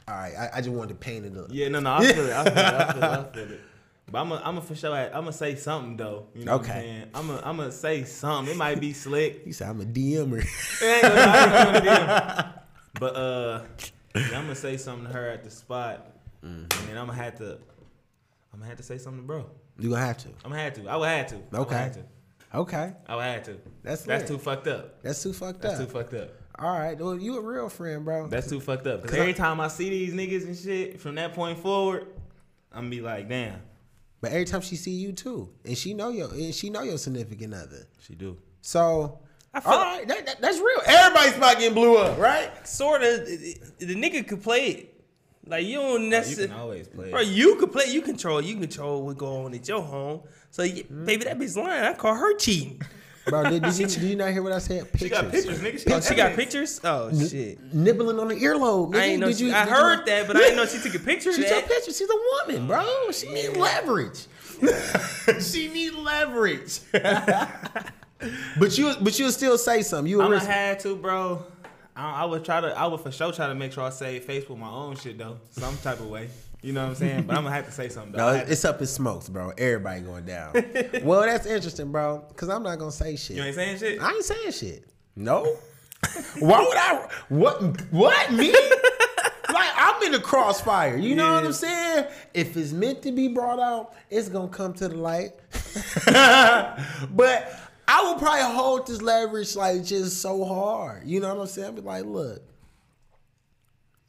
[0.08, 1.48] All right, I, I just wanted to paint it up.
[1.50, 2.34] Yeah, no, no, I feel it.
[2.34, 2.58] I feel it.
[2.58, 3.06] I feel it.
[3.10, 3.62] I feel it.
[4.12, 4.94] But I'm gonna, for sure.
[4.94, 6.28] I'm gonna say something though.
[6.36, 6.70] You know I'm Okay.
[6.74, 7.10] saying?
[7.16, 8.54] I'm gonna, I'm gonna say something.
[8.54, 9.42] It might be slick.
[9.46, 10.46] You said I'm a DMer.
[10.82, 13.00] It ain't gonna, I ain't gonna do.
[13.00, 13.62] But uh,
[14.16, 16.06] I'm gonna say something to her at the spot,
[16.44, 17.54] and then I'm gonna have to,
[18.54, 19.50] I'm gonna have to say something to bro.
[19.80, 20.28] you gonna have to.
[20.44, 20.88] I'm gonna have to.
[20.90, 21.36] I would have to.
[21.36, 21.76] I would Okay.
[21.76, 22.04] have to.
[22.56, 23.58] Okay, I would have to.
[23.84, 24.28] That's that's lit.
[24.28, 25.02] too fucked up.
[25.02, 25.80] that's too fucked That's up.
[25.80, 26.30] That's too fucked up.
[26.60, 28.28] All right, well, you a real friend, bro.
[28.28, 29.02] That's too fucked up.
[29.02, 32.08] Cause 'Cause I- every time I see these niggas and shit from that point forward,
[32.72, 33.60] I'm gonna be like, damn,
[34.22, 36.98] But every time she see you too, and she know your, and she know your
[36.98, 37.88] significant other.
[38.00, 38.38] she do.
[38.62, 39.20] So,
[39.54, 40.82] I feel all right, that, that- that's real.
[40.86, 42.50] Everybody's not getting blew up, right?
[42.68, 43.26] Sort of.
[43.26, 44.90] The nigga could play it.
[45.46, 46.48] Like you don't Oh, You necessarily.
[46.54, 47.12] can always play.
[47.12, 47.28] Bro, it.
[47.28, 47.86] you could play.
[47.88, 48.42] You control.
[48.42, 50.22] You control what go on at your home.
[50.52, 51.06] So, Mm-hmm.
[51.06, 51.84] baby, that bitch lying.
[51.84, 52.82] I call her cheating.
[53.26, 53.50] Bro.
[53.50, 54.92] Did, did, you, did you not hear what I said?
[54.92, 55.00] Pictures.
[55.00, 55.80] She got pictures, nigga.
[55.80, 56.80] She Oh, got she got pictures.
[56.80, 56.82] pictures?
[56.84, 57.74] Oh shit.
[57.74, 58.92] nibbling on the earlobe.
[58.94, 59.00] Nigga.
[59.00, 60.66] I ain't know did she, you, I did you heard that, but I didn't know
[60.66, 61.98] she took a picture She took pictures.
[61.98, 62.80] She's a woman, bro.
[62.84, 63.20] Mm.
[63.20, 64.26] She need leverage.
[65.42, 66.80] she need leverage.
[66.92, 70.10] but you, but you'll still say something.
[70.10, 71.44] You a I'm gonna to, bro.
[71.96, 72.78] I, I would try to.
[72.78, 75.18] I would for sure try to make sure I save face with my own shit
[75.18, 76.30] though, some type of way.
[76.64, 77.24] You know what I'm saying?
[77.24, 78.14] But I'm gonna have to say something.
[78.14, 78.18] Though.
[78.20, 79.52] No, I had to- it's up in smokes, bro.
[79.58, 80.54] Everybody going down.
[81.04, 82.24] well, that's interesting, bro.
[82.38, 83.36] Cause I'm not gonna say shit.
[83.36, 84.02] you ain't saying shit.
[84.02, 84.86] I ain't saying shit.
[85.16, 85.44] No.
[86.40, 87.08] Why would I?
[87.30, 87.62] What?
[87.92, 88.52] What me?
[89.54, 90.98] like I'm in the crossfire.
[90.98, 92.08] You know what I'm saying?
[92.34, 95.34] If it's meant to be brought out, it's gonna come to the light.
[96.06, 101.06] but I will probably hold this leverage like just so hard.
[101.06, 101.68] You know what I'm saying?
[101.68, 102.42] I'll be like, look.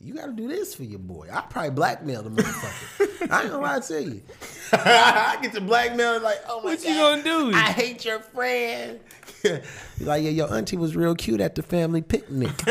[0.05, 1.29] You gotta do this for your boy.
[1.33, 3.31] I probably blackmail the motherfucker.
[3.31, 4.21] I ain't gonna lie to you.
[4.73, 6.65] I get to blackmail like, oh my God.
[6.65, 7.57] What god, you gonna do?
[7.57, 9.01] I hate your friend.
[9.43, 9.61] Be
[10.01, 12.51] like, yeah, your auntie was real cute at the family picnic.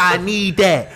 [0.00, 0.88] I need that.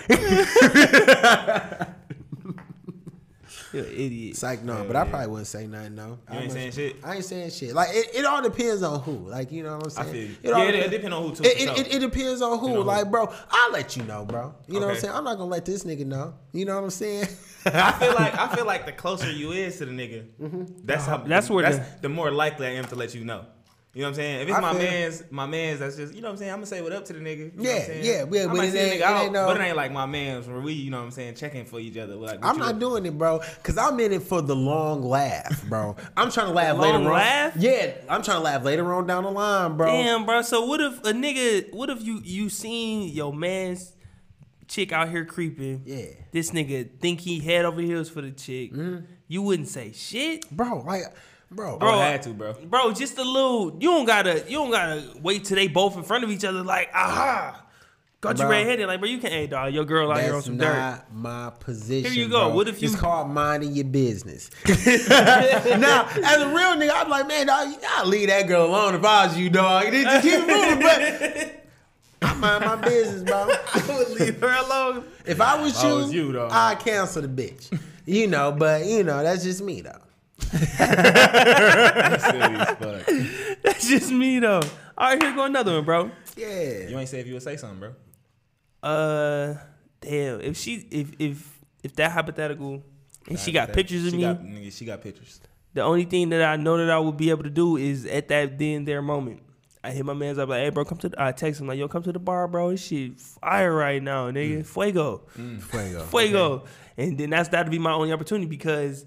[3.72, 4.30] You're an idiot.
[4.32, 5.94] It's like no, but I probably wouldn't say nothing.
[5.94, 6.96] No, You I ain't must- saying shit?
[7.02, 7.74] I ain't saying shit.
[7.74, 9.12] Like it, it all depends on who.
[9.28, 10.12] Like you know what I'm I saying.
[10.12, 10.36] feel you.
[10.42, 12.58] It all Yeah, it- it depends- on who, too, It, it, it, it depends on
[12.58, 12.66] who.
[12.68, 13.10] Depend on like who.
[13.10, 14.54] bro, I'll let you know, bro.
[14.66, 15.14] You know what I'm saying.
[15.14, 16.34] I'm not gonna let this nigga know.
[16.52, 17.28] You know what I'm saying.
[17.66, 20.64] I feel like I feel like the closer you is to the nigga, Mm-hmm.
[20.84, 21.18] that's how.
[21.18, 23.46] That's where that's the- the, more likely I am to let you know.
[23.94, 24.40] You know what I'm saying?
[24.40, 26.50] If it's I my feel- man's, my man's, that's just you know what I'm saying.
[26.50, 27.36] I'm gonna say what up to the nigga.
[27.38, 28.04] You know what Yeah, I'm saying?
[28.04, 29.60] yeah, yeah, I but might it see the ain't- nigga it out, ain't no- but
[29.60, 31.98] it ain't like my man's where we, you know what I'm saying, checking for each
[31.98, 32.14] other.
[32.14, 35.02] Like, what I'm you- not doing it, bro, because I'm in it for the long
[35.02, 35.94] laugh, bro.
[36.16, 37.12] I'm trying to laugh Long later on.
[37.12, 37.52] laugh?
[37.58, 39.86] Yeah, I'm trying to laugh later on down the line, bro.
[39.88, 40.40] Damn, bro.
[40.40, 41.70] So what if a nigga?
[41.74, 43.92] What if you you seen your man's
[44.68, 45.82] chick out here creeping?
[45.84, 46.06] Yeah.
[46.30, 48.72] This nigga think he head over heels for the chick.
[48.72, 49.04] Mm-hmm.
[49.28, 51.02] You wouldn't say shit, Bro, like,
[51.52, 52.54] bro, I Bro, would had to, bro.
[52.64, 52.92] bro.
[52.92, 53.76] Just a little.
[53.80, 54.44] You don't gotta.
[54.48, 56.62] You don't gotta wait till they both in front of each other.
[56.62, 57.58] Like aha.
[58.20, 58.50] Got you Bro.
[58.50, 58.86] red headed.
[58.86, 59.32] Like, bro, you can't.
[59.32, 59.74] Hey, dog.
[59.74, 60.72] Your girl out here on some dirt.
[60.72, 62.12] That's not my position.
[62.12, 62.46] Here you go.
[62.46, 62.54] bro.
[62.54, 64.48] What if you- It's called minding your business.
[64.66, 68.94] now, as a real nigga, I'm like, man, dog, you gotta leave that girl alone
[68.94, 69.84] if I was you, dog.
[69.90, 71.64] Just just keep moving, but
[72.22, 73.48] I mind my business, bro.
[73.50, 75.04] I would leave her alone.
[75.26, 76.52] If I was If I you, was you, dog.
[76.52, 77.76] I'd cancel the bitch.
[78.06, 79.98] You know, but you know, that's just me, though.
[80.50, 80.62] Silly
[82.56, 83.06] as fuck.
[83.62, 84.60] That's just me though.
[84.98, 86.10] All right, here go another one, bro.
[86.36, 86.88] Yeah.
[86.88, 87.94] You ain't say if you would say something, bro.
[88.82, 89.54] Uh,
[90.00, 90.40] damn.
[90.40, 92.82] If she, if if if that hypothetical,
[93.28, 95.40] and she got pictures of she me, Got, nigga, she got pictures.
[95.74, 98.28] the only thing that I know that I would be able to do is at
[98.28, 99.40] that then there moment.
[99.84, 101.08] I hit my man's up like, hey bro, come to.
[101.08, 102.70] The, I text him like, yo, come to the bar, bro.
[102.70, 104.64] This shit fire right now, nigga.
[104.64, 106.04] Fuego, Fuego.
[106.04, 106.64] fuego.
[106.96, 109.04] And then that's that'll be my only opportunity because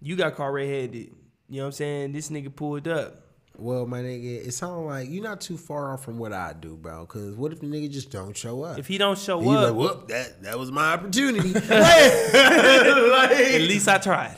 [0.00, 1.12] you got caught red handed.
[1.48, 2.12] You know what I'm saying?
[2.12, 3.16] This nigga pulled up.
[3.56, 6.76] Well, my nigga, it sounds like you're not too far off from what I do,
[6.76, 7.04] bro.
[7.06, 8.78] Cause what if the nigga just don't show up?
[8.78, 11.52] If he don't show you like, up, whoop, that that was my opportunity.
[11.60, 14.34] Like- at least I tried.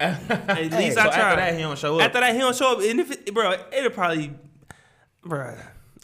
[0.00, 1.32] At least So I after tried.
[1.32, 2.02] After that, he don't show up.
[2.02, 2.78] After that, he don't show up.
[2.82, 4.32] And if it, bro, it'll probably,
[5.22, 5.54] bro,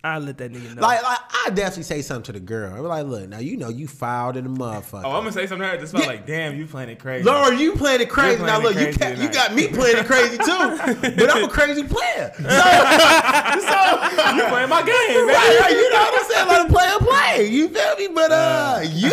[0.04, 0.82] I'll let that nigga know.
[0.82, 2.72] Like, like I definitely say something to the girl.
[2.72, 5.02] I'm like, look, now you know you filed in the motherfucker.
[5.04, 5.76] Oh, I'm gonna say something to her.
[5.76, 6.11] Just felt Yeah.
[6.11, 7.24] like, damn, you playing it crazy.
[7.24, 8.38] Lord, you playing it crazy.
[8.38, 10.44] You're now playing look, it you crazy ca- you got me playing it crazy too.
[11.18, 12.32] but I'm a crazy player.
[13.58, 13.74] So,
[14.16, 15.28] so you playing my game, man.
[15.28, 16.48] right, right, you know what I'm saying?
[16.48, 17.48] Let him play a play.
[17.48, 18.08] You feel me?
[18.14, 19.11] But uh, you,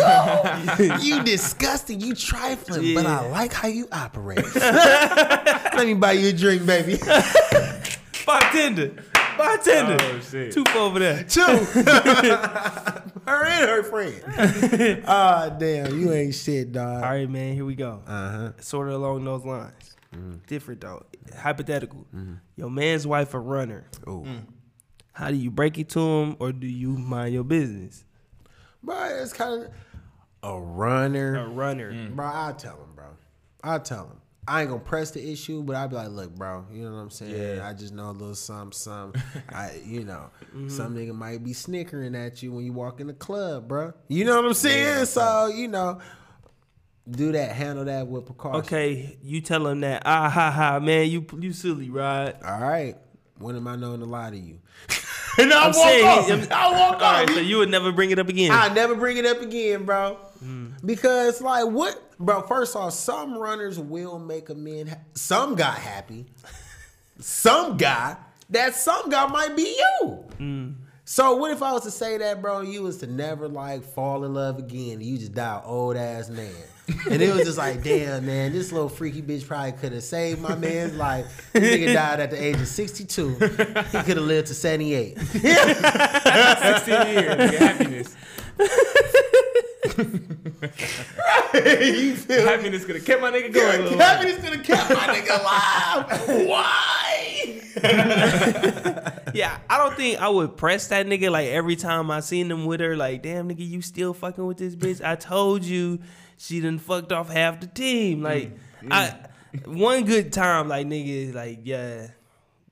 [1.16, 2.00] you disgusting.
[2.00, 2.94] You trifling.
[2.94, 4.44] But I like how you operate.
[4.54, 6.98] Let me buy you a drink, baby.
[8.26, 8.92] bartender,
[9.36, 10.52] bartender, Oh, shit.
[10.52, 11.24] two for over there.
[11.24, 11.40] Two.
[13.26, 15.02] her and her friend.
[15.06, 15.98] Ah, damn.
[15.98, 17.02] You ain't shit, dog.
[17.04, 18.02] All right, man, here we go.
[18.06, 18.52] Uh huh.
[18.60, 19.96] Sort of along those lines.
[20.14, 20.36] Mm-hmm.
[20.46, 21.04] Different though.
[21.36, 22.06] Hypothetical.
[22.56, 23.86] Your man's wife a runner.
[24.06, 24.26] Oh.
[25.12, 28.04] How do you break it to him, or do you mind your business?
[28.82, 29.70] Bro, it's kind of
[30.42, 31.36] a runner.
[31.36, 32.08] A runner.
[32.14, 33.06] Bro, I'll tell him, bro.
[33.64, 34.20] I'll tell him.
[34.48, 36.98] I ain't gonna press the issue, but I'll be like, look, bro, you know what
[36.98, 37.34] I'm saying?
[37.34, 37.66] Yeah.
[37.66, 39.20] I just know a little something, something.
[39.48, 40.30] I, you know,
[40.68, 43.92] some nigga might be snickering at you when you walk in the club, bro.
[44.08, 45.06] You know what I'm saying?
[45.06, 46.00] so, you know,
[47.10, 48.60] do that, handle that with precaution.
[48.60, 50.02] Okay, you tell him that.
[50.04, 52.34] Ah ha ha, man, you you silly, right?
[52.44, 52.96] All right.
[53.38, 54.60] When am I knowing to lie to you?
[55.42, 56.30] and I I'm walk saying, off.
[56.30, 57.34] I'm- I walk All right, off.
[57.34, 58.50] so you would never bring it up again.
[58.52, 60.18] I never bring it up again, bro.
[60.44, 60.72] Mm.
[60.84, 62.42] Because like what, bro?
[62.42, 64.86] First off, some runners will make a man.
[64.88, 66.26] Ha- some guy happy.
[67.20, 68.16] some guy.
[68.50, 70.24] That some guy might be you.
[70.38, 70.74] Mm.
[71.08, 72.62] So what if I was to say that, bro?
[72.62, 75.00] You was to never like fall in love again.
[75.00, 76.50] You just die old ass man,
[77.08, 80.40] and it was just like, damn, man, this little freaky bitch probably could have saved
[80.40, 81.48] my man's life.
[81.52, 83.34] This nigga died at the age of sixty two.
[83.34, 85.16] He could have lived to seventy eight.
[85.16, 85.62] 16 years,
[87.36, 88.16] nigga, happiness.
[91.54, 93.80] you feel Happiness could have kept my nigga going.
[93.80, 96.28] a little Happiness could have kept my nigga alive.
[96.48, 97.62] Why?
[99.36, 102.64] Yeah, I don't think I would press that nigga like every time I seen him
[102.66, 102.96] with her.
[102.96, 105.04] Like, damn nigga, you still fucking with this bitch?
[105.04, 106.00] I told you
[106.38, 108.20] she done fucked off half the team.
[108.20, 108.88] Mm, like, mm.
[108.90, 109.14] I
[109.64, 112.08] one good time, like nigga, like yeah,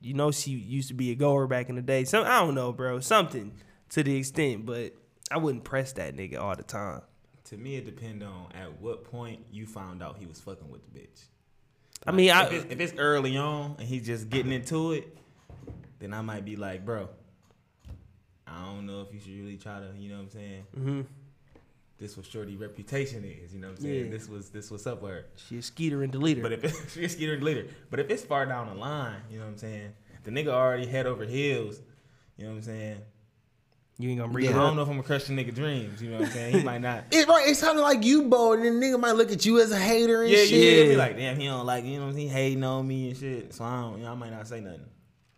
[0.01, 2.03] you know she used to be a goer back in the day.
[2.03, 3.53] Some I don't know, bro, something
[3.89, 4.93] to the extent, but
[5.31, 7.01] I wouldn't press that nigga all the time.
[7.45, 10.81] To me, it depend on at what point you found out he was fucking with
[10.91, 11.25] the bitch.
[12.07, 15.15] I mean, if, I it's, if it's early on and he's just getting into it,
[15.99, 17.07] then I might be like, bro,
[18.47, 20.63] I don't know if you should really try to, you know what I'm saying?
[20.75, 21.01] hmm
[21.97, 24.05] This was Shorty reputation is, you know what I'm saying?
[24.05, 24.11] Yeah.
[24.11, 25.25] This was this was up with her.
[25.47, 26.41] she a skeeter and deleter.
[26.41, 29.45] But if it's she's skeeter later, but if it's far down the line, you know
[29.45, 29.93] what I'm saying?
[30.23, 31.81] The nigga already head over heels,
[32.37, 32.97] you know what I'm saying?
[33.97, 34.51] you ain't gonna bring Yeah.
[34.51, 36.31] it I don't know if I'm gonna crush the nigga dreams, you know what I'm
[36.33, 36.57] saying?
[36.57, 37.05] He might not.
[37.11, 39.61] it's right, it's kind of like you bold, and the nigga might look at you
[39.61, 40.51] as a hater and Yeah, shit.
[40.51, 40.89] yeah, Yeah.
[40.89, 42.27] Be like, damn, he don't like, you know what I'm saying?
[42.27, 43.53] He hating on me and shit.
[43.53, 44.81] So I don't, you know, I might not say nothing.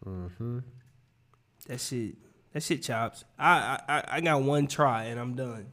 [0.05, 2.15] That shit,
[2.53, 3.23] that shit chops.
[3.38, 5.65] I, I, I- I got one try and I'm done.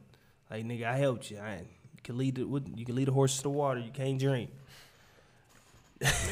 [0.51, 1.37] Like nigga, I helped you.
[1.39, 1.55] I,
[1.95, 3.79] you can lead the, what- you can lead the horses to the water.
[3.79, 4.51] You can't drink.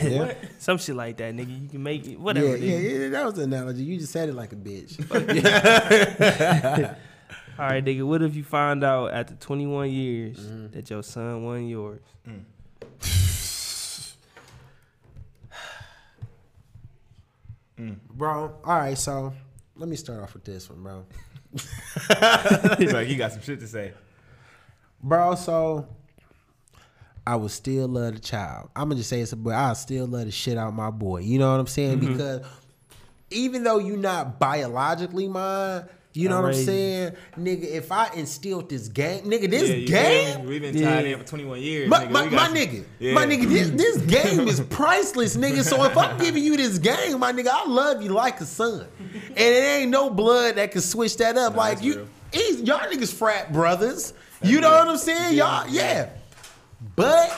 [0.01, 0.33] Yeah.
[0.59, 1.61] Some shit like that, nigga.
[1.63, 2.57] You can make it whatever.
[2.57, 3.83] Yeah, yeah, yeah, that was the analogy.
[3.83, 4.99] You just said it like a bitch.
[7.59, 8.03] All right, nigga.
[8.05, 10.71] What if you find out after 21 years Mm-hmm.
[10.73, 12.01] that your son wasn't yours?
[18.09, 19.33] Bro, all right, so
[19.75, 21.05] let me start off with this one, bro.
[22.77, 23.93] He's like, he got some shit to say.
[25.01, 25.87] Bro, so
[27.25, 28.69] I would still love the child.
[28.75, 29.53] I'm gonna just say it's a boy.
[29.53, 31.19] I still love the shit out my boy.
[31.19, 31.99] You know what I'm saying?
[31.99, 32.13] Mm-hmm.
[32.13, 32.41] Because
[33.29, 37.63] even though you're not biologically mine, you know I what I'm saying, nigga.
[37.63, 40.33] If I instilled this game, nigga, this Yeah, game.
[40.35, 40.47] feel me?
[40.49, 41.13] We've been tied Yeah.
[41.13, 41.89] in for 21 years.
[41.89, 42.11] My, nigga.
[42.11, 43.13] my, my some- nigga, Yeah.
[43.13, 45.63] my nigga, this, this game is priceless, nigga.
[45.63, 48.85] So if I'm giving you this game, my nigga, I love you like a son,
[48.99, 51.53] and it ain't no blood that can switch that up.
[51.53, 54.13] Nah, like you, he's, y'all niggas frat brothers.
[54.41, 55.35] you know what I'm saying?
[55.37, 56.09] Y'all, yeah.
[56.95, 57.29] But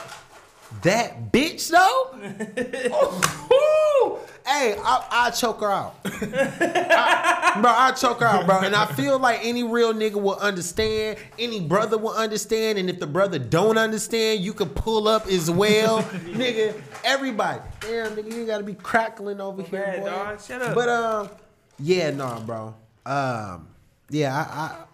[0.85, 2.15] that bitch though,
[3.53, 4.17] ooh,
[4.47, 7.71] hey, I, I choke her out, I- bro.
[7.71, 8.59] I choke her out, bro.
[8.61, 11.17] And I feel like any real nigga will understand.
[11.39, 12.77] Any brother will understand.
[12.77, 16.79] And if the brother don't understand, you can pull up as well, nigga.
[17.03, 20.05] Everybody, damn, nigga, you gotta be crackling over here, bad, boy.
[20.09, 20.41] dog.
[20.41, 20.75] Shut up.
[20.75, 21.29] But um,
[21.79, 22.75] yeah, nah, bro.
[23.05, 23.67] Um,
[24.09, 24.85] yeah, I,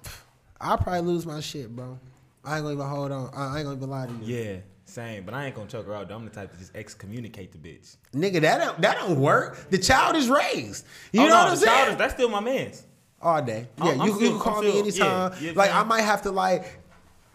[0.61, 1.97] I, I probably lose my shit, bro.
[2.43, 3.29] I ain't gonna even hold on.
[3.35, 4.35] I ain't gonna even lie to you.
[4.35, 4.55] Yeah,
[4.91, 5.23] same.
[5.23, 6.07] But I ain't gonna choke her out.
[6.07, 6.15] Though.
[6.15, 7.95] I'm the type to just excommunicate the bitch.
[8.13, 9.69] Nigga, that don't, that don't work.
[9.69, 10.85] The child is raised.
[11.11, 11.89] You Oh, know no, what I'm saying?
[11.91, 12.83] is- that's still my man's.
[13.23, 13.67] All day.
[13.77, 15.31] Yeah, I'm- I'm you, you still- can call I'm me anytime.
[15.33, 16.79] yeah, yeah, like I might have to like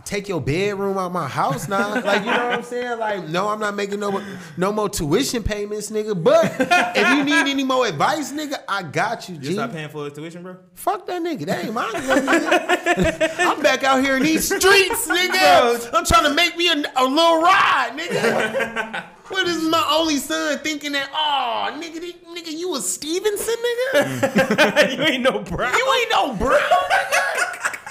[0.06, 2.00] take your bedroom out my house now.
[2.00, 2.98] like you know what I'm saying?
[2.98, 4.22] Like no, I'm not making no
[4.56, 6.22] no more tuition payments, nigga.
[6.22, 6.54] But
[6.96, 9.52] if you need any more advice, nigga, I got you, G.
[9.54, 10.56] stop paying for his tuition, bro.
[10.74, 11.44] Fuck that nigga.
[11.46, 11.92] That ain't mine.
[11.92, 13.34] nigga.
[13.40, 15.90] I'm back out here in these streets, nigga.
[15.92, 19.04] I'm trying to make me a, a little ride, nigga.
[19.28, 21.10] What is my only son thinking that?
[21.12, 23.56] Oh, nigga, nigga, you a Stevenson,
[23.94, 24.96] nigga.
[24.96, 25.68] you ain't no bro.
[25.68, 26.58] You ain't no bro,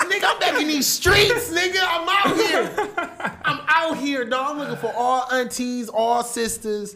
[0.09, 0.19] nigga.
[0.19, 1.79] nigga, I'm back in these streets, nigga.
[1.81, 2.71] I'm out here.
[3.45, 4.51] I'm out here, dog.
[4.51, 6.95] I'm looking for all aunties, all sisters.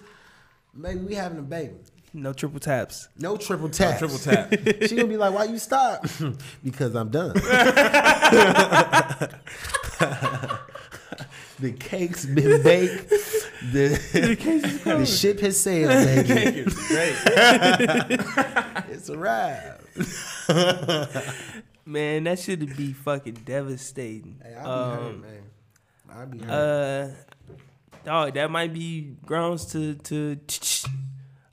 [0.74, 1.76] Maybe we having a baby.
[2.14, 3.08] No triple taps.
[3.18, 4.00] No triple tap.
[4.00, 4.52] Triple tap.
[4.88, 6.08] She gonna be like, "Why you stop?"
[6.64, 7.34] because I'm done.
[11.60, 13.10] the cake's been baked.
[13.72, 16.64] The, the ship has sailed, baby.
[16.88, 17.16] Great.
[18.90, 19.82] It's a wrap.
[21.90, 24.40] Man, that should be fucking devastating.
[24.44, 25.42] Hey, I'll be Um, hurt, man.
[26.12, 26.52] I'll be hurt.
[26.52, 27.08] Uh,
[28.06, 30.38] dog, that might be grounds to to.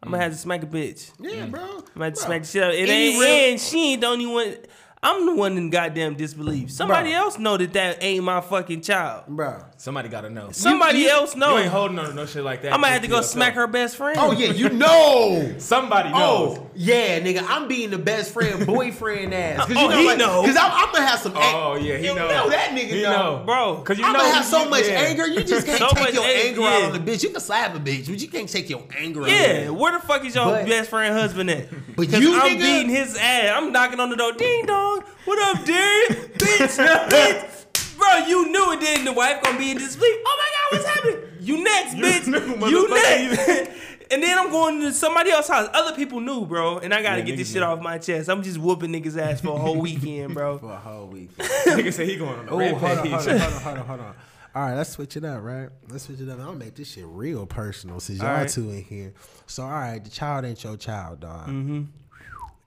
[0.02, 1.10] I'm gonna have to smack a bitch.
[1.18, 1.62] yeah, bro.
[1.62, 2.74] I'm gonna have to Bro, smack the shit out.
[2.74, 4.56] It any ain't, real- and she ain't the only one.
[5.02, 6.70] I'm the one in goddamn disbelief.
[6.70, 7.18] Somebody Bro.
[7.18, 9.24] else know that that ain't my fucking child.
[9.28, 9.62] bro.
[9.76, 10.50] Somebody gotta know.
[10.52, 11.56] Somebody you- else know.
[11.56, 12.72] You ain't holding on to no shit like that.
[12.74, 13.32] I'm gonna have to go yourself.
[13.32, 14.18] smack her best friend.
[14.20, 15.54] Oh yeah, you know.
[15.58, 16.58] Somebody knows.
[16.58, 19.60] Oh, Yeah, nigga, I'm being the best friend, boyfriend ass.
[19.66, 20.42] Cause you Oh, know, he like, know.
[20.44, 21.32] Cause I'm, I'm gonna have some.
[21.34, 22.48] Oh, yeah, he you know.
[22.50, 23.38] that nigga He know.
[23.38, 23.42] know.
[23.46, 23.82] bro.
[23.82, 25.00] Cause you I'm know gonna have so you- much yeah.
[25.00, 25.26] anger.
[25.26, 27.22] You just can't So take your ang- anger out on the bitch.
[27.22, 29.30] You can slap a bitch, but you can't take your anger out.
[29.30, 31.68] Yeah, on where the fuck is your But- best friend husband at?
[31.96, 33.52] But 'Cause you, I'm nigga- beating his ass.
[33.56, 34.32] I'm knocking on the door.
[34.32, 35.02] Ding dong.
[35.24, 36.06] What up, Derry?
[36.08, 37.96] bitch, bitch.
[37.96, 39.06] Bro, you knew it didn't.
[39.06, 40.16] The wife gonna be in disbelief.
[40.26, 41.30] Oh my god, what's happening?
[41.40, 42.26] You next, bitch.
[42.26, 43.70] knew, You next.
[44.10, 45.68] And then I'm going to somebody else's house.
[45.74, 46.78] Other people knew, bro.
[46.78, 47.66] And I gotta Yeah, get this shit knew.
[47.66, 48.28] off my chest.
[48.28, 50.58] I'm just whooping niggas' ass for a whole weekend, bro.
[50.60, 51.36] For a whole week.
[51.38, 53.78] Nigga say he going on the Oh, red hold on, hold on, hold on, hold
[53.78, 54.14] on, hold on.
[54.54, 55.68] All right, let's switch it up, right?
[55.90, 56.38] Let's switch it up.
[56.38, 58.48] I'm gonna make this shit real personal since y'all All right.
[58.48, 59.12] two in here.
[59.46, 61.48] So, all right, the child ain't your child, dog.
[61.48, 61.82] Mm-hmm.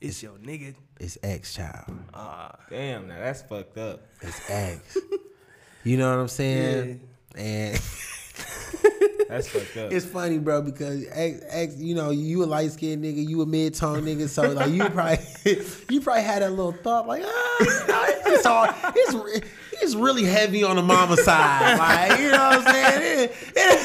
[0.02, 0.75] It's your nigga.
[0.99, 1.97] It's ex child.
[2.13, 4.02] Ah, Damn, now that's fucked up.
[4.21, 4.97] It's ex.
[5.84, 7.02] you know what I'm saying?
[7.36, 7.82] And
[9.30, 9.92] That's fucked up.
[9.94, 13.46] it's funny, bro, because ex, ex, you know, you a light skinned nigga, you a
[13.46, 15.20] mid tone nigga, so like you probably,
[15.89, 19.46] you probably had that little thought, like, ah, you know, it's all, it's,
[19.82, 23.30] it's really heavy on the mama side, like, you know what I'm saying?
[23.30, 23.80] It- it-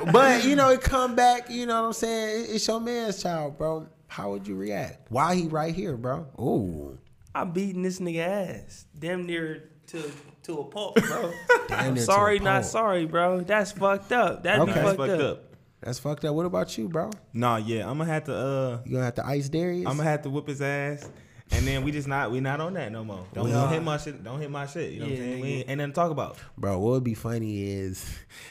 [0.12, 2.46] but you know, it come back, you know what I'm saying?
[2.50, 3.86] It's your man's child, bro.
[4.08, 5.06] How would you react?
[5.10, 6.26] Why he right here, bro?
[6.40, 6.98] Ooh,
[7.34, 8.86] I'm beating this nigga ass.
[8.98, 10.10] Damn near to
[10.50, 11.32] to a pulp, bro.
[11.68, 13.40] damn I'm sorry, not sorry, bro.
[13.40, 14.42] That's fucked up.
[14.42, 14.80] That'd be Okay.
[14.82, 15.38] That's fucked, fucked up.
[15.38, 15.44] up.
[15.80, 16.34] That's fucked up.
[16.34, 17.10] What about you, bro?
[17.32, 18.34] Nah, yeah, I'm gonna have to.
[18.36, 19.86] uh You gonna have to ice Darius?
[19.88, 21.08] I'm gonna have to whip his ass,
[21.52, 23.24] and then we just not we not on that no more.
[23.32, 24.22] Don't, don't hit my shit.
[24.22, 24.92] Don't hit my shit.
[24.92, 25.40] You know what I'm saying?
[25.40, 25.52] We nigga.
[25.60, 26.36] ain't, ain't nothing to talk about.
[26.58, 28.04] Bro, what would be funny is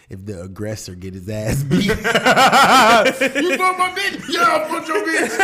[0.10, 1.86] if the aggressor get his ass beat.
[1.86, 4.28] you fuck my bitch?
[4.28, 5.38] Yeah, I fuck your bitch.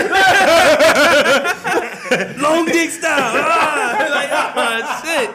[2.42, 3.20] Long dick style.
[3.20, 5.30] Ah, like, ah, shit.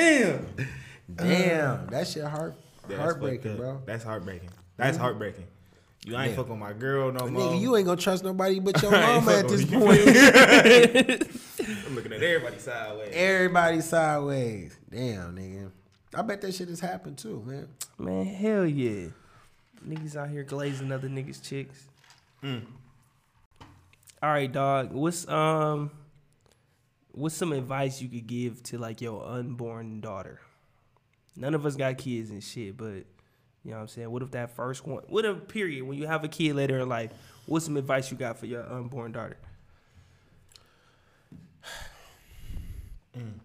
[0.00, 0.46] Damn.
[1.14, 2.54] Damn, that shit heart
[2.88, 3.82] Yeah, that's heartbreaking, fucked bro.
[3.86, 4.50] That's heartbreaking.
[4.76, 5.46] That's heartbreaking.
[6.06, 6.36] You ain't Yeah.
[6.36, 7.42] fuck with my girl no more.
[7.42, 9.80] Nigga, you ain't gonna trust nobody but your I mama at this point.
[11.86, 13.10] I'm looking at everybody sideways.
[13.12, 14.76] Everybody sideways.
[14.90, 15.70] Damn, nigga.
[16.14, 17.68] I bet that shit has happened too, man.
[17.98, 19.08] Man, hell yeah.
[19.86, 21.84] Niggas out here glazing other niggas' chicks.
[22.42, 22.62] Mm.
[24.22, 24.92] All right, dog.
[24.92, 25.90] What's um
[27.20, 30.40] what's some advice you could give to like your unborn daughter?
[31.36, 33.04] None of us got kids and shit, but
[33.62, 34.10] you know what I'm saying?
[34.10, 36.88] What if that first one what if period, when you have a kid later in
[36.88, 37.10] life,
[37.46, 39.36] what's some advice you got for your unborn daughter?
[43.18, 43.40] Mm.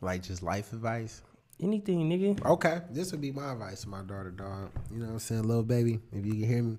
[0.00, 1.22] Like just life advice.
[1.60, 2.46] Anything, nigga.
[2.46, 4.70] Okay, this would be my advice to my daughter, dog.
[4.92, 6.78] You know what I'm saying, little baby, if you can hear me.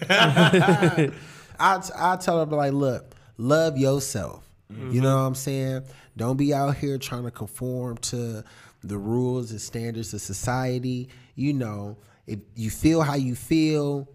[1.58, 4.44] I I tell her but like, look, love yourself.
[4.70, 5.02] You know mm-hmm.
[5.04, 5.84] what I'm saying?
[6.18, 8.44] Don't be out here trying to conform to
[8.84, 11.08] the rules and standards of society.
[11.36, 11.96] You know,
[12.26, 14.08] if you feel how you feel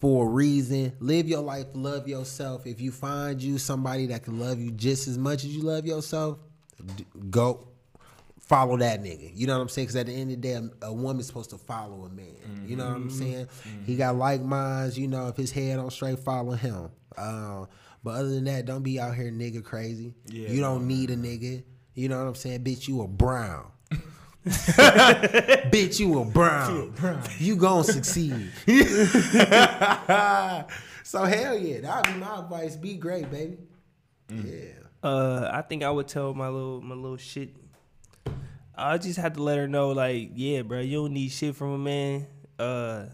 [0.00, 2.66] for a reason, live your life, love yourself.
[2.66, 5.86] If you find you somebody that can love you just as much as you love
[5.86, 6.38] yourself,
[7.30, 7.68] go
[8.40, 9.30] follow that nigga.
[9.34, 9.86] You know what I'm saying?
[9.86, 12.66] Because at the end of the day, a, a woman's supposed to follow a man.
[12.66, 13.18] You know what I'm mm-hmm.
[13.18, 13.48] saying?
[13.86, 13.96] He mm-hmm.
[13.96, 14.98] got like minds.
[14.98, 16.90] You know, if his head on straight, follow him.
[17.16, 17.64] Uh,
[18.04, 20.14] but other than that, don't be out here nigga crazy.
[20.26, 21.64] Yeah, you don't need a nigga.
[21.94, 22.62] You know what I'm saying?
[22.62, 23.70] Bitch, you a brown.
[24.44, 26.92] Bitch, you a brown.
[27.38, 28.50] You gonna succeed.
[31.02, 32.76] so hell yeah, that'd be my advice.
[32.76, 33.56] Be great, baby.
[34.28, 34.72] Yeah.
[35.02, 37.56] Uh, I think I would tell my little my little shit.
[38.76, 41.72] I just had to let her know, like, yeah, bro, you don't need shit from
[41.72, 42.26] a man.
[42.58, 43.06] Uh,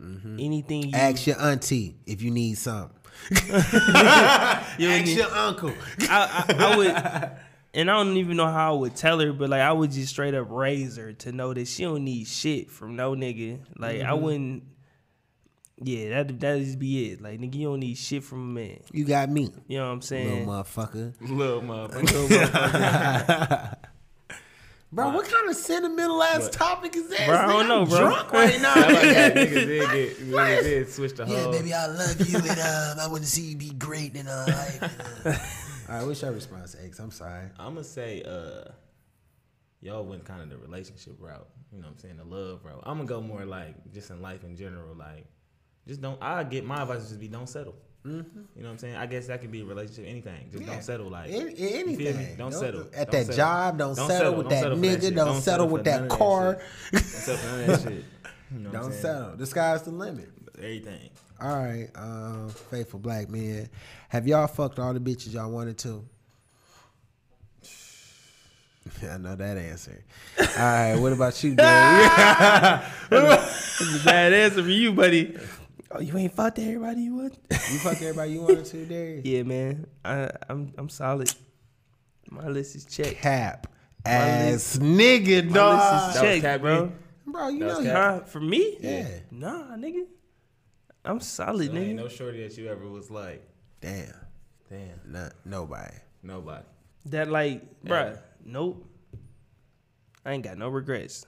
[0.00, 2.97] anything you Ask your auntie if you need something.
[3.30, 5.72] you don't Ask your uncle.
[6.02, 7.30] I, I, I would,
[7.74, 10.08] and I don't even know how I would tell her, but like I would just
[10.10, 13.60] straight up raise her to know that she don't need shit from no nigga.
[13.76, 14.22] Like I mm-hmm.
[14.22, 14.62] wouldn't.
[15.80, 17.20] Yeah, that that just be it.
[17.20, 18.80] Like nigga, you don't need shit from a man.
[18.90, 20.86] You got me, You know what I'm saying, little saying?
[20.88, 21.14] motherfucker.
[21.20, 21.62] Little
[22.42, 23.76] motherfucker.
[24.90, 27.26] Bro, what kind of sentimental ass topic is that?
[27.26, 27.98] Bro, I don't Nigga, know, I'm bro.
[27.98, 28.74] Drunk right now.
[28.88, 31.34] Like that niggas did get niggas did switch the whole.
[31.36, 31.52] yeah, whole.
[31.52, 34.44] baby, I love you, and um, I want to see you be great in uh,
[34.48, 34.82] life.
[35.26, 35.38] and, uh.
[35.92, 36.98] All right, what's your response, X?
[37.00, 37.44] I'm sorry.
[37.58, 38.70] I'm gonna say, uh,
[39.80, 41.48] y'all went kind of the relationship route.
[41.70, 42.16] You know what I'm saying?
[42.16, 42.82] The love route.
[42.84, 44.94] I'm gonna go more like just in life in general.
[44.94, 45.26] Like,
[45.86, 46.22] just don't.
[46.22, 47.74] I get my advice is just be don't settle.
[48.04, 48.96] You know what I'm saying?
[48.96, 50.48] I guess that could be a relationship, anything.
[50.50, 50.72] Just Yeah.
[50.72, 51.10] don't settle.
[51.10, 52.06] Like In- in you feel me?
[52.08, 52.36] anything.
[52.36, 53.36] Don't, Don't- settle at Don't that settle.
[53.36, 55.14] job, don't settle with that for nigga, shit.
[55.14, 56.58] don't settle with that car.
[56.92, 58.04] Don't settle of that shit.
[58.52, 59.36] You know Don't settle.
[59.36, 60.30] The sky's the limit.
[60.56, 61.10] Everything.
[61.40, 63.68] All right, um, faithful black men.
[64.08, 66.04] Have y'all fucked all the bitches y'all wanted to?
[69.10, 70.02] I know that answer.
[70.40, 71.56] All right, what about you, Dave?
[73.10, 75.36] That's a bad answer for you, buddy.
[75.90, 77.38] Oh, you ain't fucked everybody you want?
[77.50, 79.24] You fuck everybody you wanted to, Darius?
[79.24, 79.86] yeah, man.
[80.04, 81.32] I, I'm I'm solid.
[82.30, 83.20] My list is checked.
[83.22, 83.66] Cap
[84.04, 85.78] My ass nigga, My dog.
[85.78, 86.92] list is That checked, Cap bro.
[87.26, 87.90] Bro, you That know was you.
[87.92, 88.20] Cap.
[88.20, 88.24] Huh?
[88.26, 88.76] For me?
[88.80, 89.08] Yeah.
[89.30, 90.04] Nah, nigga.
[91.04, 91.86] I'm solid, So nigga.
[91.88, 93.46] ain't no shorty that you ever was like,
[93.80, 94.12] Damn.
[94.68, 95.94] damn, Not, nobody.
[96.22, 96.64] nobody.
[97.06, 97.90] that like, Yeah.
[97.90, 98.84] bruh, nope.
[100.26, 101.24] I ain't got no regrets.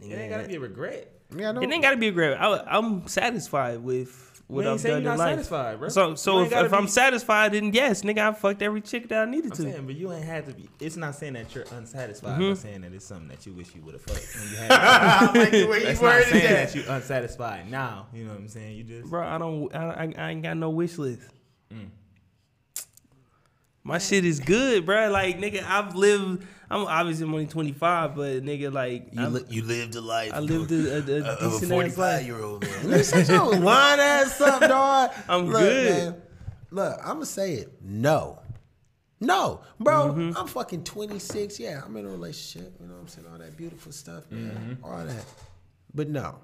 [0.00, 1.13] It ain't gotta be a regret.
[1.36, 1.62] Yeah, I know.
[1.62, 2.40] It ain't gotta be a regret.
[2.40, 5.32] I, I'm satisfied with what I've saying done you're in not life.
[5.32, 5.88] satisfied, bro.
[5.88, 9.26] So, so ain't if, gotta I'm satisfied, then yes, nigga, I fucked every chick that
[9.26, 9.62] I needed I'm to.
[9.62, 10.68] saying, but you ain't had to be.
[10.80, 12.34] It's not saying that you're unsatisfied.
[12.34, 12.42] Mm-hmm.
[12.42, 15.30] I'm saying that it's something that you wish you would have fucked when you had.
[15.34, 15.38] it.
[15.38, 16.72] like the way That's you not saying that.
[16.72, 18.06] that you unsatisfied now.
[18.12, 18.76] You know what I'm saying?
[18.76, 19.74] You just Bro, I don't.
[19.74, 21.22] I, I, I ain't got no wish list.
[21.72, 21.88] Mm.
[23.82, 25.10] My shit is good, bro.
[25.10, 26.46] Like nigga, I've lived.
[26.74, 30.32] I'm obviously I'm only 25, but nigga, like You, li- you lived a life.
[30.34, 32.26] I lived a, a, a of a decent ass 45 life.
[32.26, 32.90] year old man.
[32.90, 35.10] You shut your line ass up, dog.
[35.28, 35.92] I'm Look, good.
[36.12, 36.22] Man,
[36.70, 37.72] look, I'm gonna say it.
[37.82, 38.40] No.
[39.20, 40.36] No, bro, Mm-hmm.
[40.36, 41.58] I'm fucking 26.
[41.60, 42.74] Yeah, I'm in a relationship.
[42.80, 43.26] You know what I'm saying?
[43.32, 44.50] All that beautiful stuff, man.
[44.80, 44.84] Mm-hmm.
[44.84, 45.24] All that.
[45.94, 46.40] But no.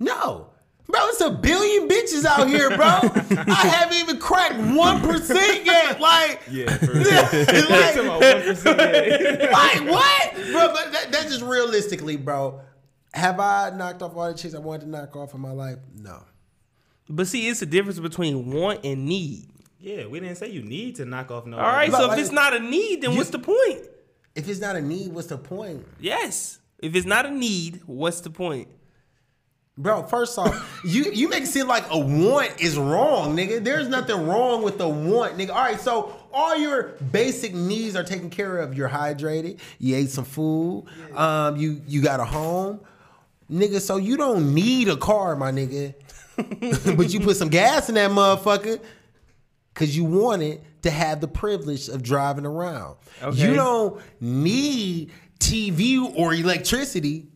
[0.00, 0.50] No.
[0.90, 2.86] Bro, it's a billion bitches out here, bro.
[2.86, 6.00] I haven't even cracked 1% yet.
[6.00, 6.76] Like, yeah.
[6.78, 9.52] For like, Talking about 1%.
[9.52, 10.34] like what?
[10.34, 12.60] Bro, but that, that's just realistically, bro.
[13.12, 15.78] Have I knocked off all the chicks I wanted to knock off in my life?
[15.94, 16.22] No.
[17.10, 19.48] But see, it's the difference between want and need.
[19.78, 21.58] yeah, we didn't say you need to knock off no.
[21.58, 23.80] All right, so like- if it's not a need, then what's the point?
[24.34, 25.86] If it's not a need, what's the point?
[26.00, 26.60] Yes.
[26.78, 28.68] If it's not a need, what's the point?
[29.78, 33.62] Bro, first off, you you make it seem like a want is wrong, nigga.
[33.62, 35.50] There's nothing wrong with the want, nigga.
[35.50, 38.76] All right, so all your basic needs are taken care of.
[38.76, 39.60] You're hydrated.
[39.78, 40.86] You ate some food.
[41.14, 42.80] Um, you you got a home,
[43.48, 43.80] nigga.
[43.80, 45.94] So you don't need a car, my nigga.
[46.96, 48.80] but you put some gas in that motherfucker
[49.72, 52.96] because you wanted to have the privilege of driving around.
[53.22, 53.48] Okay.
[53.48, 57.28] You don't need TV or electricity.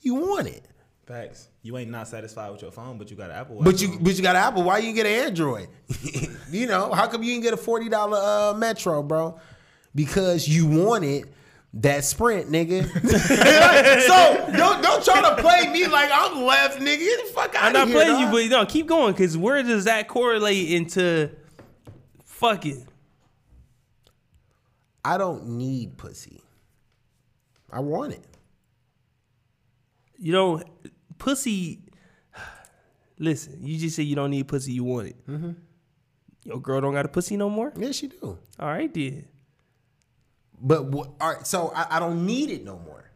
[0.00, 0.64] You want it.
[1.06, 1.48] Facts.
[1.64, 3.64] You ain't not satisfied with your phone, but you got an Apple Watch.
[3.64, 4.02] But you on.
[4.02, 4.64] but you got an Apple.
[4.64, 5.68] Why you get an Android?
[6.50, 9.38] you know how come you can get a forty dollar uh, Metro, bro?
[9.94, 11.28] Because you wanted
[11.74, 12.82] that Sprint, nigga.
[14.06, 16.98] so don't don't try to play me like I'm left, nigga.
[16.98, 17.96] Get the fuck out I'm not here.
[17.96, 18.32] playing you, dog.
[18.32, 19.14] but no, keep going.
[19.14, 21.30] Cause where does that correlate into
[22.24, 22.88] fucking?
[25.04, 26.42] I don't need pussy.
[27.70, 28.24] I want it.
[30.18, 30.62] You know,
[31.22, 31.80] pussy.
[33.18, 34.72] Listen, you just say you don't need pussy.
[34.72, 35.26] You want it.
[35.28, 35.52] Mm-hmm.
[36.44, 37.72] Your girl don't got a pussy no more.
[37.76, 38.38] Yes, she do.
[38.58, 39.26] All right, then.
[40.60, 43.10] But what, all right, so I, I don't need it no more.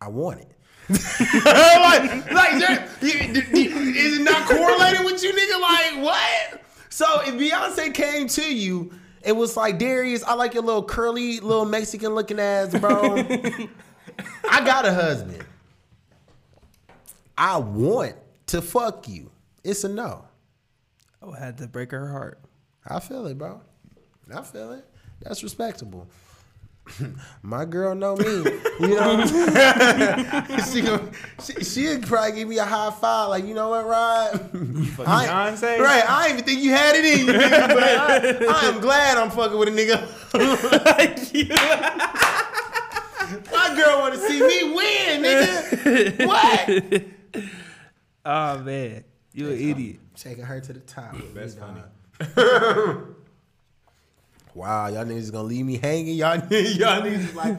[0.00, 0.50] I want it.
[0.90, 5.60] like, like there- you- you- is it not correlated with you, nigga?
[5.60, 6.62] Like, what?
[6.90, 11.40] So if Beyonce came to you, it was like Darius, I like your little curly,
[11.40, 13.16] little Mexican looking ass, bro.
[14.50, 15.42] I got a husband.
[17.36, 18.14] I want
[18.46, 19.30] to fuck you.
[19.62, 20.24] It's a no.
[21.22, 22.38] Oh, I would have to break her heart.
[22.86, 23.60] I feel it, bro.
[24.34, 24.84] I feel it.
[25.22, 26.06] That's respectable.
[27.42, 28.24] My girl know me.
[28.80, 29.24] You know,
[30.70, 31.10] she, gon-
[31.42, 34.32] she she'd probably give me a high five, like you know what, Rod?
[34.40, 35.78] fucking I, Beyonce?
[35.78, 36.04] right?
[36.06, 39.16] I didn't even think you had it in you, nigga, but I, I am glad
[39.16, 40.06] I'm fucking with a nigga.
[43.50, 46.26] My girl want to see me win, nigga.
[46.26, 47.04] What?
[48.24, 50.00] Oh man, you an idiot.
[50.16, 51.14] Taking her to the top.
[51.34, 51.82] That's funny.
[54.54, 56.14] Wow, y'all niggas gonna leave me hanging.
[56.16, 57.58] Y'all, niggas- y'all niggas like,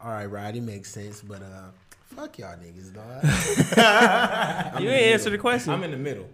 [0.00, 1.70] all right, Rod, it makes sense, but uh,
[2.14, 4.80] fuck y'all niggas, dog.
[4.82, 5.72] You ain't answer the question.
[5.72, 6.28] I'm in the middle.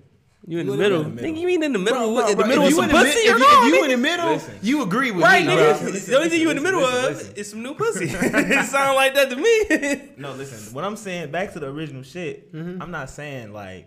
[0.46, 1.02] You in the you in middle.
[1.02, 1.30] the middle.
[1.32, 1.98] Nigga, you mean in the middle?
[1.98, 3.40] Bro, what, bro, in the middle if with you some the pussy mid- or if,
[3.40, 3.46] no?
[3.46, 4.58] you, if you in the middle, Listen.
[4.62, 5.82] you agree with Right, me, nigga.
[5.82, 7.34] Listen, the only thing you in the middle listen, of listen.
[7.36, 8.04] is some new pussy.
[8.10, 10.10] it sound like that to me.
[10.16, 10.72] No, listen.
[10.74, 12.52] What I'm saying, back to the original shit.
[12.52, 12.80] Mm-hmm.
[12.82, 13.86] I'm not saying like.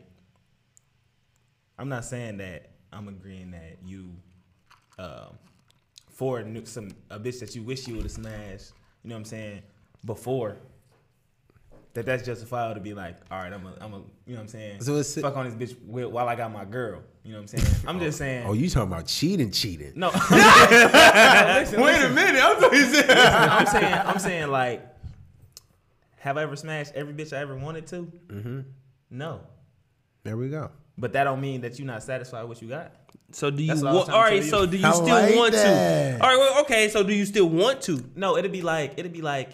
[1.78, 4.12] I'm not saying that I'm agreeing that you,
[4.98, 5.38] um,
[6.10, 8.74] for new, some a bitch that you wish you would have smashed.
[9.04, 9.62] You know what I'm saying?
[10.06, 10.58] Before.
[11.96, 14.40] That that's justifiable to be like, all right, I'm a, I'm a, you know what
[14.42, 14.82] I'm saying?
[14.82, 17.02] So it's- fuck on this bitch with, while I got my girl.
[17.24, 17.76] You know what I'm saying?
[17.88, 18.46] I'm just saying.
[18.48, 19.94] Oh, you talking about cheating, cheating?
[19.96, 20.08] no.
[20.70, 22.80] Listen, Wait a minute, I'm talking.
[22.80, 24.86] I'm saying, I'm saying, like,
[26.18, 28.12] have I ever smashed every bitch I ever wanted to?
[28.28, 28.60] Mm-hmm.
[29.12, 29.42] No,
[30.24, 30.70] There we go.
[30.98, 32.92] but that don't mean that you're not satisfied with what you got.
[33.32, 34.06] so do you That's what I want?
[34.08, 34.44] to right.
[34.44, 36.18] So do you I still like want that.
[36.20, 36.24] to?
[36.24, 36.38] All right.
[36.38, 36.90] Well, okay.
[36.90, 38.04] So do you still want to?
[38.16, 39.52] No, it'd be like, it'd be like,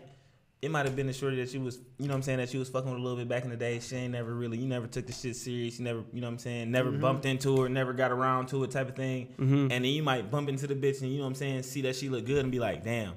[0.66, 2.50] it might have been a shorty that she was, you know what I'm saying, that
[2.50, 3.80] she was fucking with a little bit back in the day.
[3.80, 5.78] She ain't never really, you never took the shit serious.
[5.80, 7.02] You never, you know what I'm saying, never Mm-hmm.
[7.02, 9.30] bumped into her, never got around to it type of thing.
[9.38, 11.82] And then you might bump into the bitch and, you know what I'm saying, see
[11.84, 13.14] that she look good and be like, damn,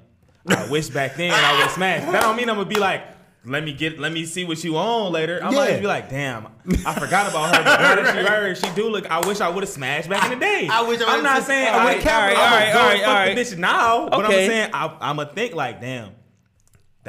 [0.47, 2.11] I wish back then I would have smashed.
[2.11, 3.03] That don't mean I'm to be like,
[3.45, 5.39] let me get, let me see what you on later.
[5.41, 5.67] I might Yeah.
[5.69, 6.47] just be like, damn,
[6.85, 7.63] I forgot about her.
[7.63, 9.09] But now that she heard, she do look.
[9.09, 10.67] I wish I would have smashed back in the day.
[10.69, 12.37] I wish I I'm not saying I I would've would kept it.
[12.37, 13.35] All Alright, right, alright, fuck alright.
[13.35, 14.09] the bitch now.
[14.09, 16.11] But I'm saying I, I'm gonna think like, damn,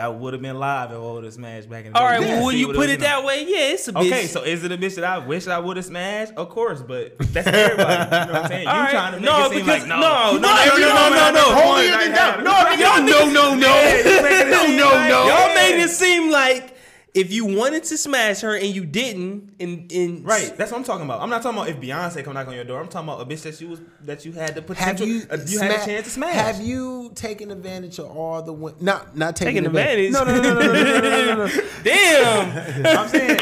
[0.00, 2.12] that would have been live if I would have smashed back in the All day.
[2.14, 4.06] right, Just well, when you put it that way, yeah, it's a bitch.
[4.06, 6.32] Okay, so is it a bitch that I wish I would have smashed?
[6.38, 8.04] Of course, but that's everybody.
[8.04, 8.62] You know what I'm saying?
[8.62, 8.90] You All right.
[8.90, 11.20] trying to make no, it seem because like no, no, no, no, no, no, no,
[11.20, 11.32] I no.
[11.32, 12.16] met Hold once, it I down.
[12.16, 15.26] had- No, y'all, no, no, no, Yeah, you no, no, no.
[15.28, 15.54] Y'all Yeah.
[15.54, 16.74] made it seem like
[17.12, 20.84] if you wanted to smash her and you didn't, and and Right, that's what I'm
[20.84, 21.20] talking about.
[21.20, 22.80] I'm not talking about if Beyonce come knock on your door.
[22.80, 25.06] I'm talking about a bitch that you was that you had the Have potential.
[25.06, 26.34] you, uh, you had a chance to smash.
[26.34, 28.84] Have you taken advantage of all the women?
[28.84, 30.12] Not not taking, Taking advantage?
[30.12, 31.62] No, no, no, no, no, no, no, no, no, no.
[31.82, 32.86] damn.
[32.98, 33.36] I'm saying.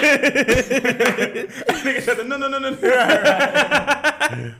[1.79, 2.77] Nigga said, no, no, no, no, no.
[2.81, 4.55] Ha-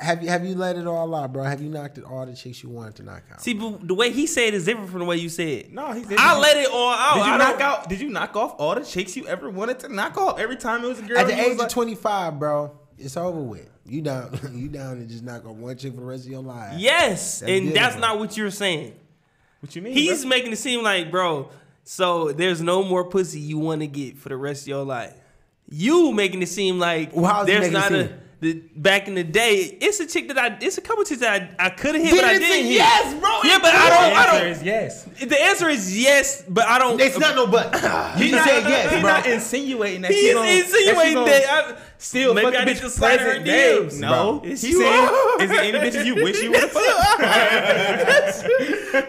[0.00, 1.42] Have you have you let it all out, bro?
[1.44, 3.40] Have you knocked it all the chicks you wanted to knock out?
[3.42, 5.72] See, but the way he said is different from the way you said.
[5.72, 6.18] No, he didn't.
[6.20, 7.14] I let it all out.
[7.14, 7.88] Did you I knock don't- out?
[7.88, 10.38] Did you knock off all the chicks you ever wanted to knock off?
[10.38, 11.18] Every time it was a girl.
[11.18, 13.68] At the you was age like- of 25, bro, it's over with.
[13.86, 16.42] You down you down to just knock on one chick for the rest of your
[16.42, 16.74] life.
[16.78, 18.00] Yes, That's and good, that's bro.
[18.00, 18.94] not what you're saying.
[19.60, 19.92] What you mean?
[19.94, 20.28] He's bro?
[20.28, 21.50] making it seem like, bro.
[21.84, 25.14] So there's no more pussy you want to get for the rest of your life.
[25.70, 28.12] You making it seem like Well, how's he there's it not a.
[28.40, 28.52] seem?
[28.52, 31.54] The, back in the day, it's a chick that I, it's a couple chicks that
[31.58, 32.74] I, I could have hit, Then but I it's a didn't hit.
[32.74, 33.40] yes, bro.
[33.44, 34.48] Yeah, but I don't, I answer don't.
[34.48, 35.02] is yes.
[35.04, 37.00] The answer is yes, but I don't.
[37.00, 37.72] It's not no but.
[38.18, 39.10] You just said yes, He's bro.
[39.10, 41.42] not insinuating that He you is gonna- insinuating that.
[41.42, 41.66] that.
[41.66, 43.98] gonna I, Still, maybe fuck I the need bitch to slide her DMs.
[43.98, 44.48] No, Bro.
[44.48, 45.08] he's It's saying,
[45.40, 48.48] is there any bitches you wish you would have fucked?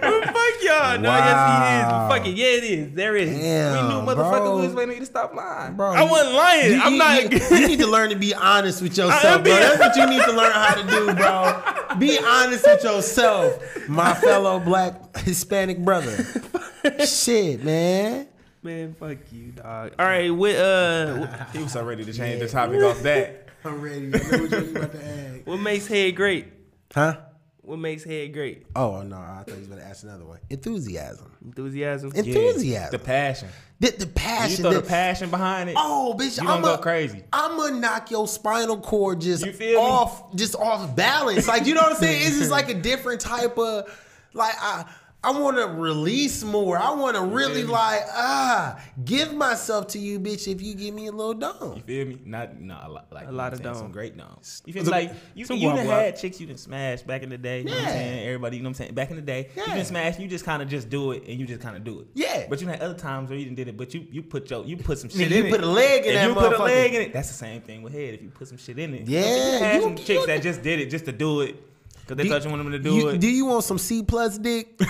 [0.01, 0.97] Well, fuck y'all.
[0.99, 1.85] No, yes, he is.
[1.91, 2.35] But fuck it.
[2.35, 2.93] Yeah, it is.
[2.93, 3.29] There is.
[3.29, 4.57] Damn, We knew motherfucker bro.
[4.57, 5.75] was waiting you to stop lying.
[5.75, 6.71] Bro, I wasn't lying.
[6.73, 7.31] You, I'm you- not.
[7.31, 9.53] You, you need to learn to be honest with yourself, bro.
[9.53, 11.95] That's what you need to learn how to do, bro.
[11.99, 16.17] Be honest with yourself, my fellow black Hispanic brother.
[17.05, 18.27] Shit, man.
[18.61, 19.93] Man, fuck you, dog.
[19.97, 23.47] All right, with uh, He was so ready to change the topic off that.
[23.63, 24.07] I'm ready.
[24.13, 25.47] I know what you about to ask.
[25.47, 26.47] what makes head great?
[26.93, 27.17] Huh?
[27.61, 28.65] What makes head great?
[28.75, 30.39] Oh no, I thought he was going to ask another one.
[30.49, 31.31] Enthusiasm.
[31.45, 32.11] Enthusiasm.
[32.15, 32.91] Enthusiasm.
[32.91, 33.47] The passion.
[33.79, 34.61] The, the You passion.
[34.63, 35.75] throw the the- passion behind it.
[35.77, 36.41] Oh, bitch!
[36.41, 37.23] You I'm gonna go crazy.
[37.31, 39.87] I'm gonna knock your spinal cord just You feel me?
[39.87, 41.47] off, just off balance.
[41.47, 42.27] Like you know what I'm saying?
[42.27, 43.89] It's just like a different type of,
[44.33, 44.85] like I,
[45.21, 46.77] I want to release more.
[46.77, 50.47] I want to really like ah give myself to you, bitch.
[50.47, 52.19] If you give me a little dome, You feel me?
[52.23, 53.83] Not not a lot, like A lot of know what I'm saying, dome.
[53.83, 54.61] some great domes.
[54.65, 54.89] You feel me?
[54.91, 57.59] Like you, some you guap done had chicks you done smash back in the day.
[57.59, 57.91] You know what I'm Yeah.
[57.95, 58.27] saying?
[58.27, 58.93] Everybody, you know what I'm saying?
[58.93, 59.75] Back in the day, you Yeah.
[59.75, 60.19] done smash.
[60.19, 62.07] You just kind of just do it, and you just kind of do it.
[62.13, 62.45] Yeah.
[62.49, 64.63] But you had other times where you didn't did it, but you you put your
[64.65, 65.51] you put some shit Nigga, in you it.
[65.51, 66.59] put a leg in if that you put a motherfucker.
[66.63, 68.13] leg in it, that's the same thing with head.
[68.13, 70.41] If you put some shit in it, Yeah, You had you- some you- chicks that
[70.41, 71.61] just did it just to do it
[72.09, 73.19] because they Do- you wanted them to do you, it.
[73.19, 74.81] do you want some C plus dick,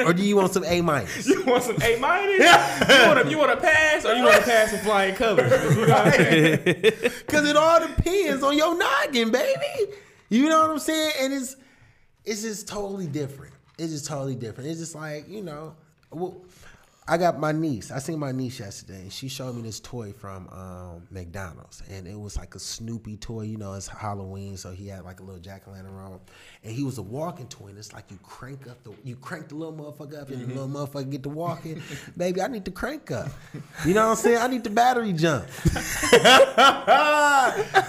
[0.00, 1.26] or do you want some A minus?
[1.34, 2.38] You want some A minus?
[2.40, 5.52] you want to you want to pass or you want to pass with flying colors?
[5.76, 6.58] You know what I'm saying?
[7.26, 9.92] Because it all depends on your noggin, baby.
[10.30, 11.12] You know what I'm saying?
[11.20, 11.56] And it's
[12.24, 13.54] it's just totally different.
[13.78, 14.70] It's just totally different.
[14.70, 15.74] It's just like you know,
[16.10, 16.42] well,
[17.06, 17.90] I got my niece.
[17.90, 22.06] I seen my niece yesterday, and she showed me this toy from um, McDonald's, and
[22.08, 23.42] it was like a Snoopy toy.
[23.42, 26.18] You know, it's Halloween, so he had like a little jack o' lantern on,
[26.64, 27.68] and he was a walking toy.
[27.68, 30.46] And it's like you crank up the, you crank the little motherfucker up, and the
[30.46, 30.58] mm-hmm.
[30.58, 31.82] little motherfucker get to walking.
[32.16, 33.28] Baby, I need to crank up.
[33.84, 34.38] You know what I'm saying?
[34.38, 35.44] I need the battery jump.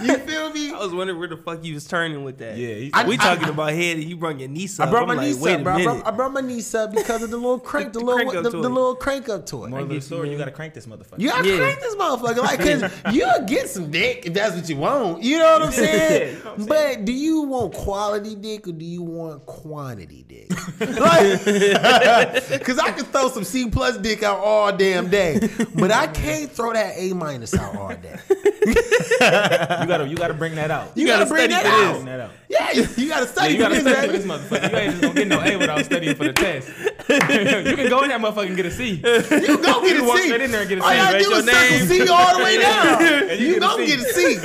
[0.02, 0.72] you feel me?
[0.72, 2.58] I was wondering where the fuck you was turning with that.
[2.58, 4.88] Yeah, he's- we I- talking about head, and you brought your niece up.
[4.88, 5.74] I brought I'm my like, niece wait up, bro.
[5.74, 8.30] I brought, I brought my niece up because of the little crank, the, The little,
[8.30, 9.68] crank the, the little crank up toy.
[9.68, 11.18] More of get the story, you, you got to crank this motherfucker.
[11.18, 11.56] You gotta Yeah.
[11.56, 15.22] crank this motherfucker, like, cause you'll get some dick if that's what you want.
[15.22, 16.36] You know what I'm saying?
[16.36, 20.24] You know what I'm but do you want quality dick or do you want quantity
[20.28, 20.50] dick?
[20.80, 21.44] like,
[22.64, 25.40] cause I can throw some C plus dick out all damn day,
[25.74, 28.18] but I can't throw that A minus out all day.
[28.30, 28.74] you
[29.86, 30.92] gotta you gotta bring that out.
[30.96, 31.92] You, gotta, gotta bring that for out.
[31.94, 32.30] Bring that out.
[32.48, 34.70] Yeah, you, you gotta Yeah, study you gotta study for this, this motherfucker.
[34.70, 36.68] You ain't just gonna get no A without studying for the test.
[37.08, 38.94] you can go in that motherfucker and get a C.
[38.94, 40.26] You go get You a walk C.
[40.26, 41.86] straight in there and get a All you gotta do your is circle name.
[41.86, 43.02] C all the way down.
[43.30, 44.38] And you you get a get a C.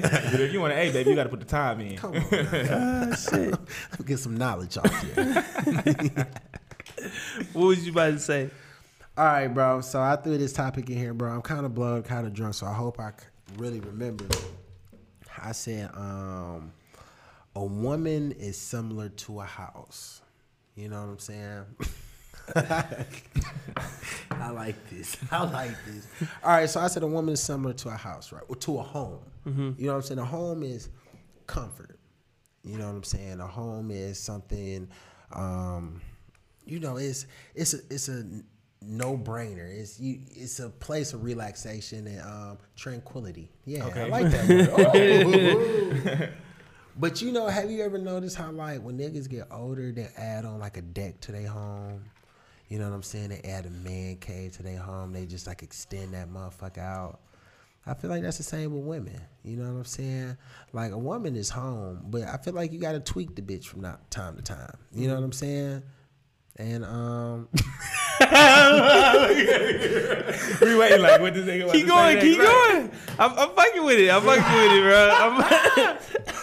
[0.30, 1.96] But if you want an A, baby, you gotta put the time in.
[1.96, 2.22] Come on.
[2.32, 3.50] Ah, shit.
[3.50, 6.26] Let me get some knowledge off here.
[7.52, 8.50] what was you about to say?
[9.18, 9.80] All right, bro.
[9.80, 11.32] So I threw this topic in here, bro.
[11.32, 13.12] I'm kind of blown, kind of drunk, so I hope I
[13.56, 14.24] really remember.
[15.42, 16.72] I said, um,
[17.56, 20.19] a woman is similar to a house.
[20.80, 21.64] You know what I'm saying?
[24.30, 25.16] I like this.
[25.30, 26.06] I like this.
[26.42, 28.42] All right, so I said a woman is similar to a house, right?
[28.48, 29.20] Or to a home.
[29.46, 30.20] You know what I'm saying?
[30.20, 30.88] A home is
[31.46, 31.98] comfort.
[32.62, 33.40] You know what I'm saying?
[33.40, 34.88] A home is something
[35.32, 36.00] um
[36.64, 38.24] you know, it's it's a it's a
[38.82, 39.66] no brainer.
[39.66, 43.50] It's you it's a place of relaxation and um tranquility.
[43.64, 46.28] Yeah, I like that.
[46.28, 46.28] Oh.
[46.96, 50.44] But you know, have you ever noticed how like when niggas get older, they add
[50.44, 52.04] on like a deck to their home?
[52.68, 53.30] You know what I'm saying?
[53.30, 55.12] They add a man cave to their home.
[55.12, 57.20] They just like extend that motherfucker out.
[57.86, 59.20] I feel like that's the same with women.
[59.42, 60.36] You know what I'm saying?
[60.72, 63.64] Like a woman is home, but I feel like you got to tweak the bitch
[63.66, 64.76] from not, time to time.
[64.92, 65.82] You know what I'm saying?
[66.56, 67.48] And um,
[70.60, 72.46] We waiting like what this nigga about Keep going, keep right?
[72.46, 72.90] going.
[73.18, 74.10] I'm, I'm fucking with it.
[74.10, 75.96] I'm fucking with it, bro.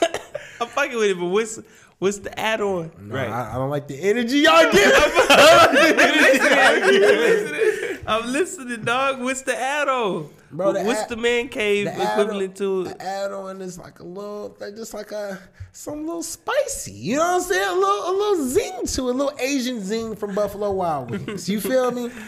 [0.60, 1.20] I'm, I'm fucking with it.
[1.20, 1.60] But what's
[2.00, 2.92] what's the add-on?
[3.00, 4.94] no, I, I don't like the energy y'all give.
[8.08, 9.22] I'm listening, dog.
[9.22, 10.30] What's the add-on?
[10.52, 12.86] Bro, the what's add- the man cave The equivalent add-on- to?
[12.86, 15.40] the add-on is like a little, like just like a
[15.74, 16.94] some little spicy.
[16.94, 17.70] You know what I'm saying?
[17.70, 21.50] A little, a little zing to it, a little Asian zing from Buffalo Wild Wings.
[21.50, 22.10] You feel me?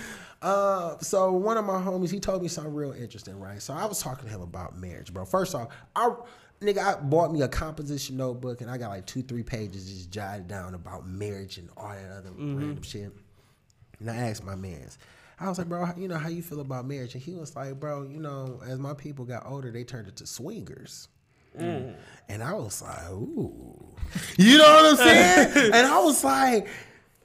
[0.42, 3.62] Uh, so one of my homies, he told me something real interesting, right?
[3.62, 5.26] So I was talking to him about marriage, bro.
[5.26, 6.14] First off, I
[6.62, 10.12] nigga, I bought me a composition notebook and I got like two, three pages just
[10.12, 12.58] jotted down about marriage and all that other mm-hmm.
[12.58, 13.12] random shit.
[14.00, 14.98] And I asked my man's,
[15.40, 17.14] I was like, bro, you know how you feel about marriage?
[17.14, 20.28] And he was like, bro, you know, as my people got older, they turned into
[20.28, 21.08] swingers.
[21.58, 21.96] Mm.
[22.28, 23.96] And I was like, ooh,
[24.38, 25.72] you know what I'm saying?
[25.74, 26.68] and I was like,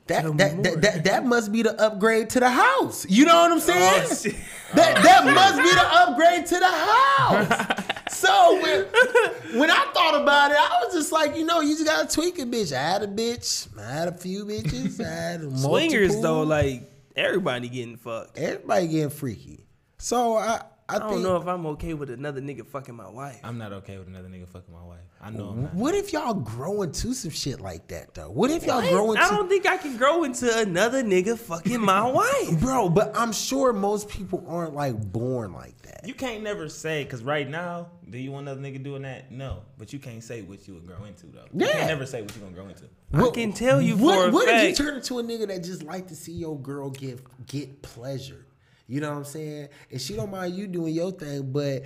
[0.07, 3.07] that that, that that that must be the upgrade to the house.
[3.09, 4.35] You know what I'm oh, saying?
[4.35, 4.45] shit.
[4.75, 7.91] that oh, that must be the upgrade to the house.
[8.25, 11.87] so when, when I thought about it, I was just like, you know, you just
[11.87, 12.73] gotta tweak it, bitch.
[12.77, 16.91] I had a bitch, I had a few bitches, I had a Swingers though, like
[17.17, 18.39] everybody getting fucked.
[18.39, 19.67] everybody getting freaky.
[19.99, 23.09] So I I, I don't think know if I'm okay with another nigga fucking my
[23.09, 23.41] wife.
[23.43, 24.99] I'm not okay with another nigga fucking my wife.
[25.21, 25.75] I know I'm not.
[25.75, 28.31] what if y'all grow into some shit like that though?
[28.31, 28.91] What if y'all What?
[28.91, 32.61] grow into I don't think I can grow into another nigga fucking my wife.
[32.61, 36.07] Bro, but I'm sure most people aren't like born like that.
[36.07, 39.33] You can't never say because right now, do you want another nigga doing that?
[39.33, 41.45] No, but you can't say what you would grow into though.
[41.55, 41.73] You Yeah.
[41.73, 42.85] can't never say what you're gonna grow into.
[43.15, 44.69] I can tell you what, for a what if fact.
[44.79, 48.45] you turn into a nigga that just like to see your girl get get pleasure?
[48.87, 49.69] You know what I'm saying?
[49.91, 51.85] And she don't mind you doing your thing, but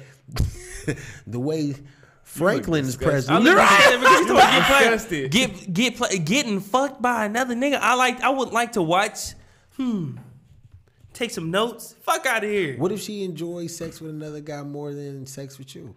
[1.26, 1.74] the way
[2.24, 3.56] Franklin is I present, right?
[3.56, 5.30] at it because you talking about Disgusted.
[5.30, 7.78] get get get play, getting fucked by another nigga.
[7.80, 8.20] I like.
[8.20, 9.34] I would like to watch.
[9.76, 10.18] Hmm.
[11.14, 11.94] Take some notes.
[12.02, 12.76] Fuck out of here.
[12.78, 15.94] What if she enjoys sex with another guy more than sex with you?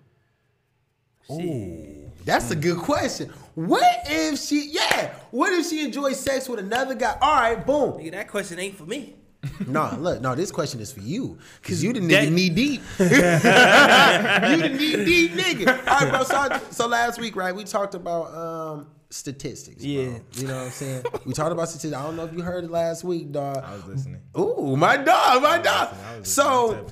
[1.29, 3.29] Ooh, that's a good question.
[3.55, 7.17] What if she, yeah, what if she enjoys sex with another guy?
[7.21, 7.93] All right, boom.
[7.93, 9.15] Nigga, that question ain't for me.
[9.67, 11.37] No, look, no, this question is for you.
[11.63, 12.81] Cause you the nigga that- knee deep.
[12.99, 15.87] you the knee deep nigga.
[15.87, 16.23] All right, bro.
[16.23, 19.83] So, I- so last week, right, we talked about um statistics.
[19.83, 19.91] Bro.
[19.91, 20.19] Yeah.
[20.33, 21.03] You know what I'm saying?
[21.25, 21.95] We talked about statistics.
[21.99, 23.57] I don't know if you heard it last week, dog.
[23.57, 24.21] I was listening.
[24.37, 25.89] Ooh, my dog, my dog.
[25.93, 26.19] I was listening.
[26.19, 26.87] I So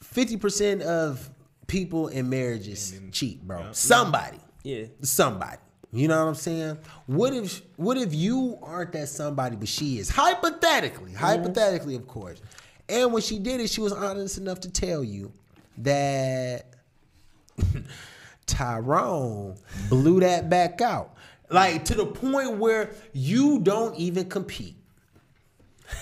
[0.00, 1.28] fifty percent of
[1.66, 3.66] people in marriages cheat, bro.
[3.72, 4.38] Somebody.
[4.64, 4.84] Yeah.
[5.02, 5.58] Somebody.
[5.92, 6.78] You know what I'm saying?
[7.06, 10.10] What if what if you aren't that somebody, but she is?
[10.10, 11.24] Hypothetically, mm-hmm.
[11.24, 12.42] hypothetically, of course.
[12.88, 15.32] And when she did it, she was honest enough to tell you
[15.78, 16.66] that
[18.46, 19.56] Tyrone
[19.88, 21.14] blew that back out.
[21.50, 24.76] Like to the point where you don't even compete.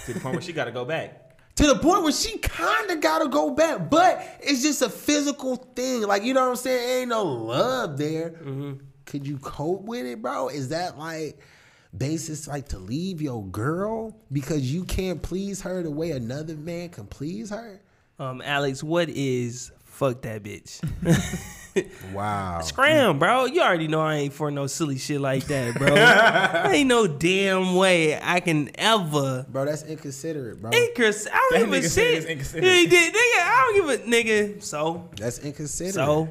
[0.07, 1.23] to the point where she got to go back.
[1.57, 4.91] To the point where she kind of got to go back, but it's just a
[4.91, 6.03] physical thing.
[6.03, 7.01] Like, you know what I'm saying?
[7.01, 8.29] Ain't no love there.
[8.29, 8.73] Mm-hmm.
[9.17, 10.49] Could you cope with it, bro?
[10.49, 11.39] Is that like
[11.97, 16.91] basis like to leave your girl because you can't please her the way another man
[16.91, 17.81] can please her?
[18.19, 20.83] Um, Alex, what is fuck that bitch?
[22.15, 22.61] Wow.
[22.63, 23.45] Scram, bro.
[23.45, 25.95] You already know I ain't for no silly shit like that, bro.
[26.73, 29.45] ain't no damn way I can ever.
[29.47, 30.71] Bro, that's inconsiderate, bro.
[30.71, 32.25] Incons- I don't give a nigga shit.
[32.25, 32.75] inconsiderate.
[32.75, 33.43] He did, nigga.
[33.43, 34.63] I don't give a nigga.
[34.63, 35.95] So, That's inconsiderate.
[35.95, 36.29] so,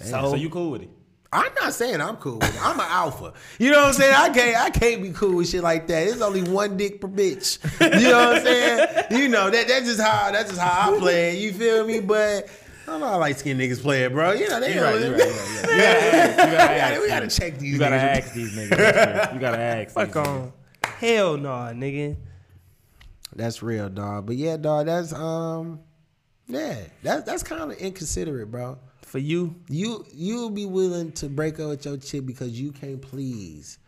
[0.00, 0.90] so, So you cool with it?
[1.36, 2.64] I'm not saying I'm cool with it.
[2.66, 3.32] I'm an alpha.
[3.58, 4.14] You know what I'm saying?
[4.16, 6.06] I can't I can't be cool with shit like that.
[6.06, 7.58] There's only one dick per bitch.
[7.80, 9.04] You know what I'm saying?
[9.10, 11.40] You know, that that's just how that's just how I play it.
[11.40, 12.00] You feel me?
[12.00, 12.48] But
[12.84, 14.32] I don't know how light skinned niggas play it, bro.
[14.32, 15.70] You know, they You don't right, you right, right, you right.
[15.70, 17.36] You gotta ask, you gotta we gotta, ask we gotta these.
[17.38, 18.16] check these You gotta niggas.
[18.18, 19.34] ask these niggas.
[19.34, 19.94] You gotta ask.
[19.94, 20.26] fuck these niggas.
[20.26, 20.52] on.
[20.84, 22.16] Hell no, nigga.
[23.34, 24.26] That's real, dog.
[24.26, 25.80] But yeah, dog, that's um
[26.48, 28.78] yeah, that's that's kind of inconsiderate, bro.
[29.06, 33.00] For you, You you'll be willing to break up with your chick because you can't
[33.00, 33.78] please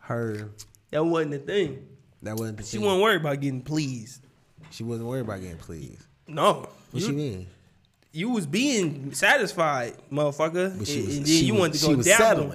[0.00, 0.50] her.
[0.90, 1.86] that wasn't the thing.
[2.22, 2.84] That wasn't the She thing.
[2.84, 4.22] wasn't worried about getting pleased.
[4.70, 6.02] She wasn't worried about getting pleased.
[6.26, 6.68] No.
[6.90, 7.46] What you, she mean?
[8.12, 10.76] you was being satisfied, motherfucker.
[10.78, 12.52] But she and, was, and then she you was, wanted to she go was dabble.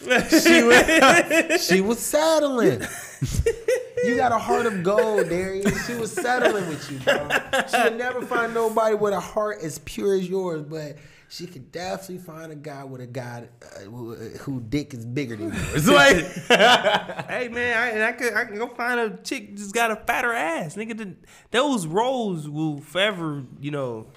[0.00, 0.40] settling.
[0.42, 2.80] she was she was settling.
[4.04, 5.86] You got a heart of gold, Darius.
[5.86, 7.28] She was settling with you, bro.
[7.70, 10.96] She would never find nobody with a heart as pure as yours, but
[11.28, 15.34] she could definitely find a guy with a guy uh, who, who dick is bigger
[15.34, 15.88] than yours.
[15.88, 16.16] Like,
[17.28, 19.96] Hey man, I, and I could I can go find a chick just got a
[19.96, 20.96] fatter ass, nigga.
[20.96, 21.14] The,
[21.50, 24.08] those roles will forever, you know,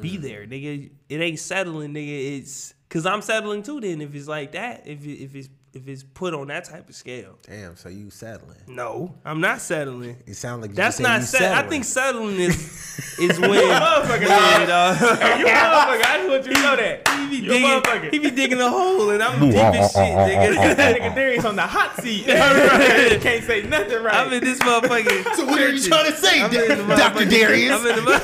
[0.00, 0.90] be there, nigga.
[1.08, 2.38] It ain't settling, nigga.
[2.38, 3.80] It's cause I'm settling too.
[3.80, 6.88] Then if it's like that, if it, if it's if it's put on that type
[6.88, 8.56] of scale, damn, so you settling?
[8.68, 10.16] no, I'm not settling.
[10.24, 11.64] It sound like you That's just said not you set.
[11.64, 15.00] I think settling is is when yeah, dog.
[15.40, 17.08] You motherfucker, I just want you to know that.
[17.08, 20.04] He be You digging, he be digging a hole, and I'm deep ah, as ah,
[20.04, 20.76] shit, ah, nigga.
[20.76, 22.26] that nigga Darius on the hot seat.
[22.44, 23.20] Right.
[23.20, 24.14] Can't say nothing right.
[24.14, 25.34] I'm in this motherfucking.
[25.34, 27.24] So what are you trying to say, I'm in the Dr.
[27.24, 27.72] Darius?
[27.72, 28.22] I'm in the,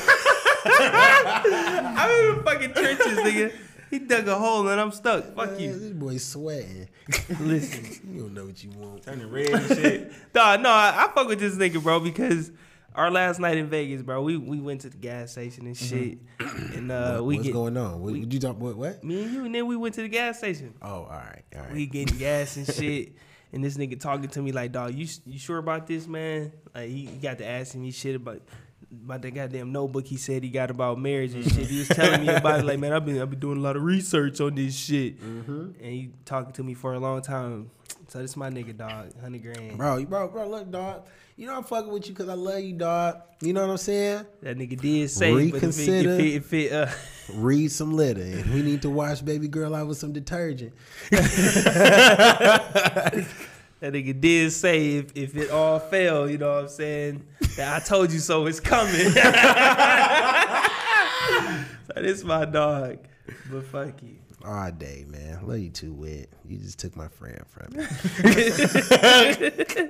[1.97, 3.53] I'm in the fucking trenches, nigga.
[3.91, 5.35] He dug a hole and I'm stuck.
[5.35, 5.77] Fuck Man, you.
[5.77, 6.89] This boy sweating.
[7.41, 9.03] Listen, You don't know what you want.
[9.03, 10.11] Turning red and shit.
[10.33, 12.51] nah, no, I, I fuck with this nigga, bro, because
[12.95, 16.17] our last night in Vegas, bro, we we went to the gas station and shit,
[16.39, 18.01] and uh, What- we what's get going on?
[18.01, 18.75] What, we- you talk what?
[18.77, 19.03] What?
[19.03, 20.73] me and you, and then we went to the gas station.
[20.81, 21.71] Oh, all right, all right.
[21.73, 23.13] We getting gas and shit.
[23.53, 26.53] And this nigga talking to me like, dog, you you sure about this, man?
[26.73, 28.41] Like he, he got to asking me shit about
[29.05, 31.67] about that goddamn notebook he said he got about marriage and shit.
[31.67, 33.75] He was telling me about it like, man, I've been I've been doing a lot
[33.75, 35.19] of research on this shit.
[35.19, 37.69] And he talking to me for a long time.
[38.07, 39.77] So this my nigga, dog, hundred grand.
[39.77, 41.03] Bro, you- bro, bro, look, dog.
[41.37, 43.21] You know I'm fucking with you because I love you, dog.
[43.41, 44.25] You know what I'm saying?
[44.43, 46.17] That nigga did say, Reconsider.
[46.17, 46.87] but if it, if it, if it uh,
[47.33, 50.73] Read some litter, and we need to wash baby girl out with some detergent.
[53.81, 57.25] That nigga did say if, if it all fell, you know what I'm saying?
[57.57, 58.93] That I told you so it's coming.
[61.87, 62.99] so this my dog.
[63.51, 64.17] But fuck you.
[64.45, 65.47] All day, man.
[65.47, 66.29] Love you too, wet.
[66.47, 67.83] You just took my friend from me.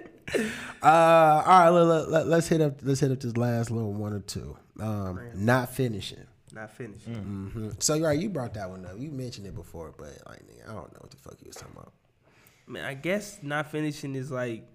[0.81, 2.79] uh, all right, let, let, let, us hit up.
[2.81, 4.55] Let's hit up this last little one or two.
[4.79, 6.25] Um, not finishing.
[6.53, 7.05] Not finished.
[7.05, 8.93] hmm So, right, you brought that one up.
[8.97, 11.75] You mentioned it before, but like, I don't know what the fuck you was talking
[11.75, 11.91] about.
[12.71, 14.65] Man, I guess not finishing is like,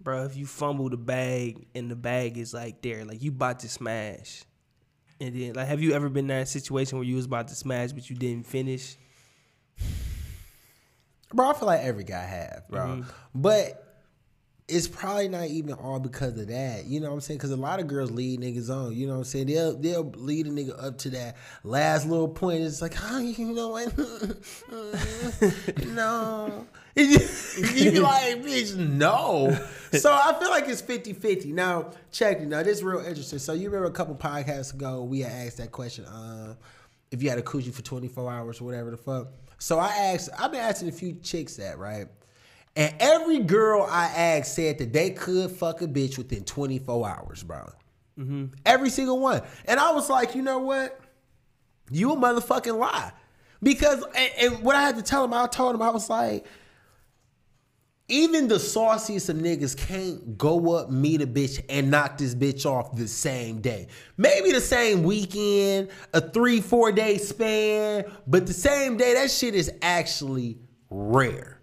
[0.00, 3.60] bro, if you fumble the bag and the bag is like there, like you about
[3.60, 4.42] to smash.
[5.20, 7.54] And then like have you ever been in that situation where you was about to
[7.54, 8.96] smash but you didn't finish?
[11.32, 12.86] Bro, I feel like every guy have, bro.
[12.86, 13.10] Mm-hmm.
[13.36, 13.82] But
[14.66, 16.86] it's probably not even all because of that.
[16.86, 17.38] You know what I'm saying?
[17.38, 18.96] Because a lot of girls lead niggas on.
[18.96, 19.46] You know what I'm saying?
[19.46, 22.62] They'll they'll lead a nigga up to that last little point.
[22.62, 23.96] It's like, oh, you know what?
[25.86, 26.66] no.
[27.74, 29.56] you be like, bitch, no.
[29.92, 31.46] So I feel like it's 50-50.
[31.52, 32.48] Now, check it.
[32.48, 33.38] Now, this is real interesting.
[33.38, 36.04] So you remember a couple podcasts ago, we had asked that question.
[36.06, 36.56] Um,
[37.10, 39.28] if you had a coochie for 24 hours or whatever the fuck.
[39.58, 42.08] So I asked, I've been asking a few chicks that, right?
[42.74, 47.42] And every girl I asked said that they could fuck a bitch within 24 hours,
[47.42, 47.70] bro.
[48.66, 49.42] Every single one.
[49.66, 51.00] And I was like, you know what?
[51.90, 53.12] You a motherfucking lie.
[53.62, 56.46] Because, and, and what I had to tell them, I told them, I was like,
[58.08, 62.64] even the sauciest of niggas can't go up, meet a bitch, and knock this bitch
[62.64, 63.88] off the same day.
[64.16, 69.56] Maybe the same weekend, a three, four day span, but the same day, that shit
[69.56, 71.60] is actually rare.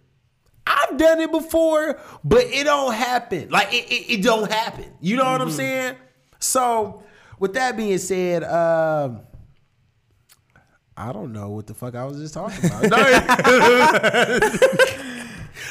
[0.67, 3.49] I've done it before, but it don't happen.
[3.49, 4.85] Like it, it, it don't happen.
[4.99, 5.95] You know what I'm saying?
[6.39, 7.03] So,
[7.39, 9.21] with that being said, um,
[10.95, 12.91] I don't know what the fuck I was just talking about.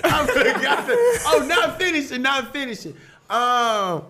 [0.05, 0.87] I forgot
[1.27, 2.97] oh, not finishing, not finishing.
[3.29, 4.05] Um,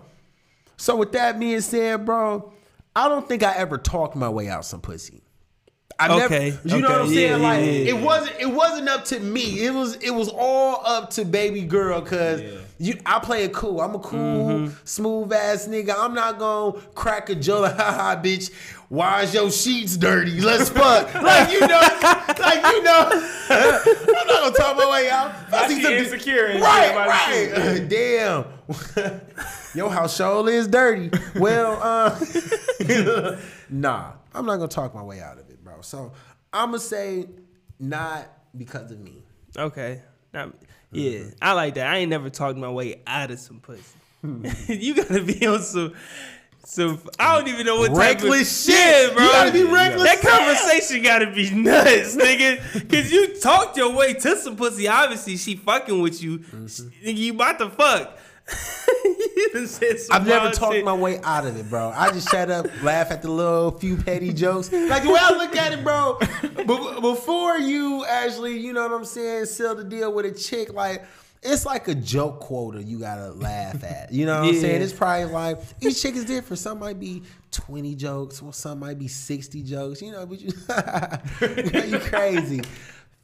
[0.77, 2.53] so with that being said, bro,
[2.95, 5.22] I don't think I ever talked my way out some pussy.
[5.99, 7.29] I Okay, never, you know what I'm okay, saying?
[7.41, 7.89] yeah, like yeah, yeah.
[7.89, 9.63] it wasn't, it wasn't up to me.
[9.65, 12.01] It was, it was all up to baby girl.
[12.01, 12.41] Cause
[12.79, 13.79] you, I play it cool.
[13.79, 14.73] I'm a cool, Mm-hmm.
[14.83, 15.93] smooth ass nigga.
[15.97, 17.61] I'm not gonna crack a joke.
[17.63, 18.51] Like, haha, bitch.
[18.89, 20.39] Why is your sheets dirty?
[20.41, 21.11] Let's fuck.
[21.21, 21.81] like you know,
[22.39, 23.09] like you know.
[23.49, 25.31] I'm not gonna talk my way out.
[25.51, 27.87] I see see some- insecure Right, right.
[27.87, 28.45] Damn.
[29.75, 31.09] Your house show is dirty.
[31.35, 32.19] Well, uh,
[33.69, 35.52] nah, I'm not gonna talk my way out of it.
[35.83, 36.13] So
[36.51, 37.27] I'm gonna say
[37.79, 38.27] not
[38.57, 39.23] because of me.
[39.57, 40.01] Okay.
[40.33, 40.51] Now,
[40.91, 41.87] yeah, I like that.
[41.87, 43.83] I ain't never talked my way out of some pussy.
[44.67, 45.93] you gotta be on some.
[46.63, 49.09] some I don't even know what Reckless type of shit.
[49.09, 49.25] Yeah, bro.
[49.25, 52.89] You gotta be reckless That conversation gotta be nuts, nigga.
[52.89, 54.87] Cause you talked your way to some pussy.
[54.87, 56.39] Obviously, she fucking with you.
[56.39, 57.07] Mm-hmm.
[57.07, 58.17] Nigga, you about to fuck.
[59.35, 60.85] You done said some I've never talked shit.
[60.85, 61.89] my way out of it, bro.
[61.95, 64.71] I just shut up, laugh at the little few petty jokes.
[64.71, 66.17] Like the way I look at it, bro.
[66.41, 70.73] be- Before you actually, you know what I'm saying, sell the deal with a chick,
[70.73, 71.03] like
[71.41, 74.13] it's like a joke quota you gotta laugh at.
[74.13, 74.81] You know what I'm saying?
[74.81, 76.59] It's probably like each chick is different.
[76.59, 80.01] Some might be 20 jokes, or some might be 60 jokes.
[80.01, 80.51] You know, but you,
[81.91, 82.61] you crazy.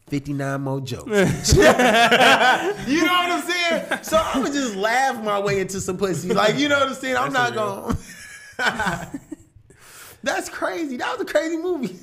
[0.10, 1.08] 59 more jokes.
[1.56, 4.04] you know what I'm saying?
[4.04, 6.34] So I'm gonna just laugh my way into some pussy.
[6.34, 7.18] Like, you know what I'm saying?
[7.18, 7.98] I'm not gonna.
[10.24, 10.98] That's crazy.
[10.98, 11.98] That was a crazy movie.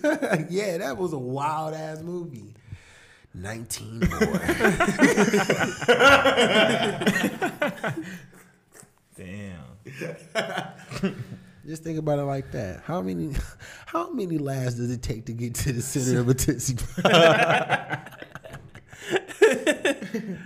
[0.48, 2.54] yeah, that was a wild ass movie.
[3.34, 4.08] 19 more.
[9.16, 9.64] Damn.
[11.66, 12.82] Just think about it like that.
[12.84, 13.34] How many
[13.86, 16.76] how many laughs does it take to get to the center of a Tootsie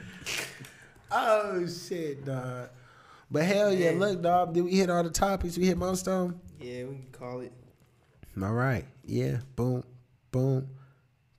[1.12, 2.70] Oh shit, dog.
[3.30, 4.54] But hell yeah, look, dog.
[4.54, 5.58] Did we hit all the topics?
[5.58, 6.40] We hit most of them.
[6.60, 7.52] Yeah, we can call it.
[8.40, 8.84] All right.
[9.04, 9.38] Yeah.
[9.56, 9.84] Boom.
[10.30, 10.68] Boom.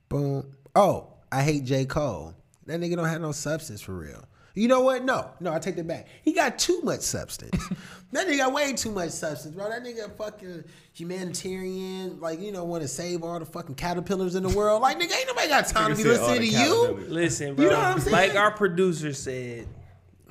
[0.09, 0.55] Boom.
[0.75, 1.85] Oh, I hate J.
[1.85, 2.35] Cole.
[2.65, 4.25] That nigga don't have no substance for real.
[4.53, 5.03] You know what?
[5.03, 6.07] No, no, I take that back.
[6.23, 7.51] He got too much substance.
[8.11, 9.69] that nigga got way too much substance, bro.
[9.69, 14.43] That nigga fucking humanitarian, like you know, want to save all the fucking caterpillars in
[14.43, 14.81] the world.
[14.81, 17.07] Like nigga, ain't nobody got time to be Nigga said all listening to you.
[17.09, 17.65] Listen, bro.
[17.65, 18.11] You know what I'm saying?
[18.11, 19.67] Like our producer said,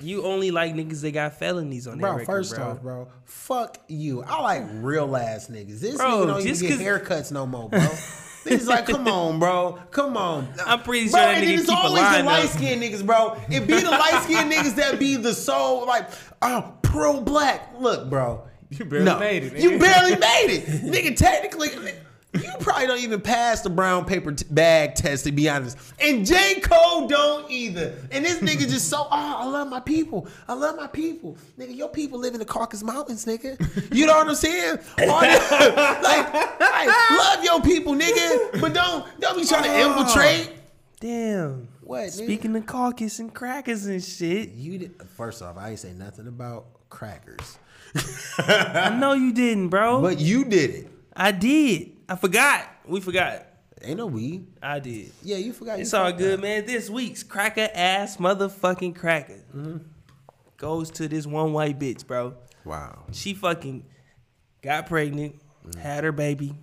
[0.00, 2.64] you only like niggas that got felonies on their Bro, record, first bro.
[2.64, 4.22] off, bro, fuck you.
[4.22, 5.80] I like real ass niggas.
[5.80, 7.80] This Bro, nigga don't just even get haircuts no more, bro.
[8.44, 9.78] Niggas like, come on, bro.
[9.90, 10.48] Come on.
[10.64, 12.82] I'm pretty bro, sure that and nigga then it's keep a always the light skinned
[12.82, 13.36] niggas, bro.
[13.50, 16.08] It be the light skinned niggas that be the soul, like,
[16.42, 17.70] uh, oh, pro black.
[17.78, 18.46] Look, bro.
[18.70, 20.66] You barely no, made it, You barely made it.
[20.84, 21.70] nigga, technically,
[22.34, 25.76] you probably don't even pass the brown paper t- bag test, to be honest.
[25.98, 26.60] And J.
[26.60, 27.94] Cole don't either.
[28.12, 30.28] And this nigga just so, oh, I love my people.
[30.46, 31.36] I love my people.
[31.58, 33.58] Nigga, your people live in the Caucasus Mountains, nigga.
[33.94, 34.78] You know what I'm saying?
[35.10, 38.60] Like, like, love your people, nigga.
[38.60, 39.88] But don't, don't be trying to oh.
[39.88, 40.52] infiltrate.
[41.00, 41.68] Damn.
[41.80, 42.24] What, nigga?
[42.24, 46.28] Speaking of caucus and crackers and shit, You did, first off, I ain't say nothing
[46.28, 47.58] about crackers.
[48.38, 50.00] I know you didn't, bro.
[50.00, 50.90] But you did it.
[51.16, 51.99] I did.
[52.10, 52.66] I forgot.
[52.86, 53.46] We forgot.
[53.82, 54.44] Ain't no we.
[54.62, 55.12] I did.
[55.22, 55.78] Yeah, you forgot.
[55.78, 56.40] you It's all good, up.
[56.40, 56.66] man.
[56.66, 59.78] This week's cracker ass motherfucking cracker Mm-hmm.
[60.58, 62.34] goes to this one white bitch, bro.
[62.64, 63.04] Wow.
[63.12, 63.86] She fucking
[64.62, 65.36] got pregnant,
[65.66, 65.80] Mm-hmm.
[65.80, 66.54] had her baby,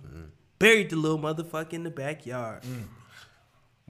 [0.58, 2.62] buried the little motherfucker in the backyard.
[2.64, 2.84] Mm.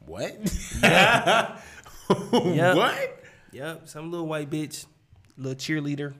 [0.06, 0.36] What?
[2.32, 2.76] Yep.
[2.76, 3.24] What?
[3.52, 4.86] Yep, some little white bitch,
[5.36, 6.14] little cheerleader.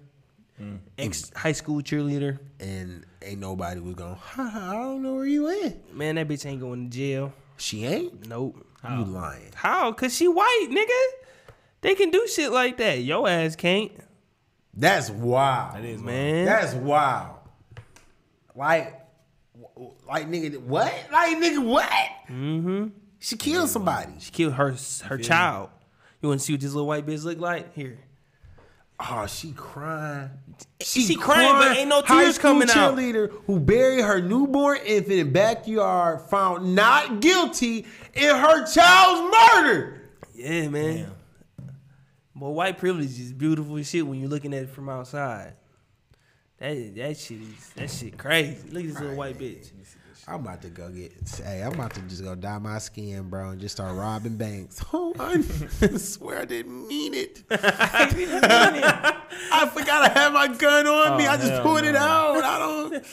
[0.97, 2.39] Ex high school cheerleader.
[2.61, 4.17] And ain't nobody was going.
[4.37, 5.95] I don't know where you at.
[5.95, 7.33] Man, that bitch ain't going to jail.
[7.57, 8.29] She ain't.
[8.29, 8.65] Nope.
[8.83, 8.99] How?
[8.99, 9.51] You lying?
[9.55, 9.93] How?
[9.93, 11.53] Cause she white, nigga.
[11.81, 13.01] They can do shit like that.
[13.01, 13.93] Yo ass can't.
[14.75, 15.77] That's wild.
[15.77, 16.45] That is Man.
[16.45, 17.37] That's wild.
[18.55, 18.95] Like,
[20.07, 20.93] like nigga, what?
[21.13, 21.91] Like nigga, what?
[22.29, 22.87] Mm-hmm.
[23.19, 24.13] She killed somebody.
[24.19, 25.71] She killed her her child.
[26.21, 27.75] You want to see what this little white bitch look like?
[27.75, 27.99] Here.
[29.01, 30.31] Oh, she crying.
[30.81, 32.97] She crying, but ain't no tears school coming out.
[32.97, 40.03] cheerleader who buried her newborn infant in backyard found not guilty in her child's murder.
[40.35, 41.11] Yeah, man.
[42.35, 45.55] But white privilege is beautiful shit when you're looking at it from outside.
[46.59, 48.69] That that shit is that shit crazy.
[48.71, 49.71] Look at this little white bitch.
[50.29, 51.13] I'm about to go get.
[51.43, 54.85] Hey, I'm about to just go dye my skin, bro, and just start robbing banks.
[54.93, 55.41] Oh, I
[55.97, 57.43] swear I didn't mean it.
[57.51, 58.11] I
[59.73, 61.27] forgot I had my gun on me.
[61.27, 61.99] Oh, I just pulled it no.
[61.99, 62.45] out.
[62.45, 63.05] I don't.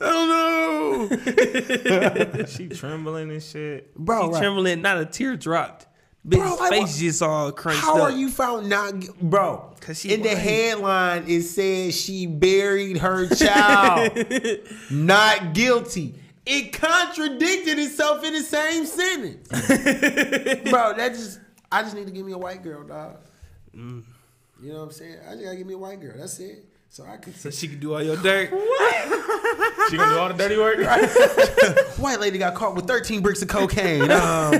[0.00, 1.08] I don't
[2.38, 3.94] know, She trembling and shit.
[3.96, 4.22] bro.
[4.28, 4.38] She right.
[4.40, 5.86] trembling, not a tear dropped.
[6.26, 8.02] Bitch's Bro, like, face just all crunched How up.
[8.04, 9.74] are you found not, bro?
[9.80, 14.12] Cause she in the headline it says she buried her child,
[14.90, 16.14] not guilty.
[16.46, 19.48] It contradicted itself in the same sentence,
[20.70, 20.92] bro.
[20.94, 21.40] That just
[21.72, 23.16] I just need to give me a white girl, dog.
[23.74, 24.02] Mm.
[24.62, 25.16] You know what I'm saying?
[25.26, 26.12] I just gotta give me a white girl.
[26.16, 26.66] That's it.
[26.90, 27.34] So I can.
[27.34, 28.50] So she can do all your dirt.
[29.54, 29.90] What?
[29.90, 30.78] she gonna do all the dirty work.
[31.98, 34.10] White lady got caught with 13 bricks of cocaine.
[34.10, 34.52] Um,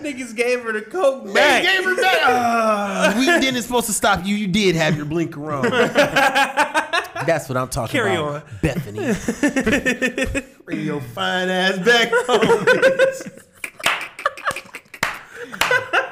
[0.00, 1.62] Niggas gave her the coke They back.
[1.62, 2.18] gave her back.
[2.24, 4.34] Uh, we didn't supposed to stop you.
[4.36, 5.62] You did have your blinker on.
[7.26, 8.44] That's what I'm talking Carry about.
[8.44, 8.58] on.
[8.62, 10.42] Bethany.
[10.64, 12.64] Bring your fine ass back home.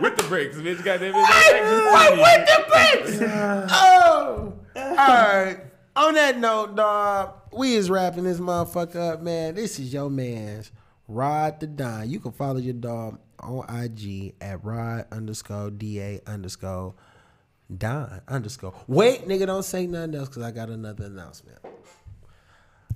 [0.01, 0.83] With the brakes, bitch.
[0.85, 1.93] Got that bitch.
[1.93, 3.33] What with the bricks?
[3.73, 5.59] oh, all right.
[5.97, 9.55] On that note, dog, we is wrapping this motherfucker up, man.
[9.55, 10.73] This is your man's
[11.07, 12.11] Rod the Don.
[12.11, 16.95] You can follow your dog on IG at Rod underscore DA underscore
[17.77, 18.75] Don underscore.
[18.87, 21.59] Wait, nigga, don't say nothing else because I got another announcement.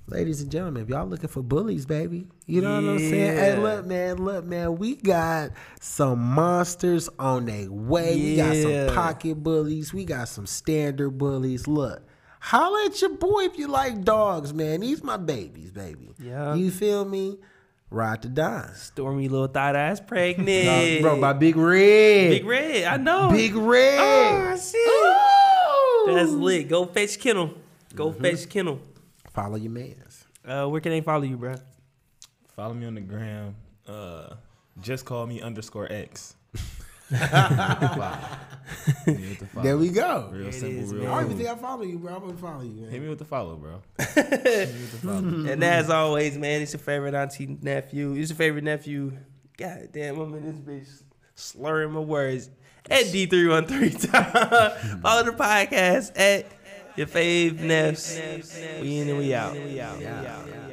[0.07, 3.37] Ladies and gentlemen, if y'all looking for bullies, baby, you know what I'm saying?
[3.37, 8.15] Hey, look, man, look, man, we got some monsters on their way.
[8.15, 9.93] We got some pocket bullies.
[9.93, 11.67] We got some standard bullies.
[11.67, 12.01] Look,
[12.39, 14.79] holla at your boy if you like dogs, man.
[14.79, 16.09] These my babies, baby.
[16.19, 16.55] Yeah.
[16.55, 17.37] You feel me?
[17.91, 18.69] Ride to die.
[18.75, 21.01] Stormy little thought ass pregnant.
[21.01, 22.29] Bro, by Big Red.
[22.29, 22.83] Big Red.
[22.85, 23.31] I know.
[23.31, 23.99] Big Red.
[23.99, 26.11] Oh, shit.
[26.11, 26.15] Ooh.
[26.15, 26.69] That's lit.
[26.69, 27.53] Go fetch Kennel.
[27.95, 28.21] Go Mm-hmm.
[28.23, 28.79] fetch Kennel.
[29.33, 30.25] Follow your mans.
[30.45, 31.55] Uh, where can they follow you, bro?
[32.55, 33.55] Follow me on the gram.
[33.87, 34.35] Uh,
[34.81, 36.35] just call me underscore X.
[39.05, 39.61] Hit me with the.
[39.61, 40.29] There we go.
[40.31, 42.15] Real simple, is, real I don't even think I follow you, bro.
[42.15, 42.91] I'm gonna follow you, man.
[42.91, 43.81] Hit me with the follow, bro.
[43.97, 45.51] Hit me with the follow.
[45.51, 48.13] And as always, man, it's your favorite auntie nephew.
[48.13, 49.17] It's your favorite nephew.
[49.57, 51.03] God damn, I'm in this bitch
[51.35, 52.49] slurring my words.
[52.89, 55.01] At D313.
[55.01, 56.45] Follow the podcast at
[56.95, 58.81] your fave nefs.
[58.81, 59.53] We in and we out.
[59.53, 59.99] We out.
[59.99, 60.68] We out.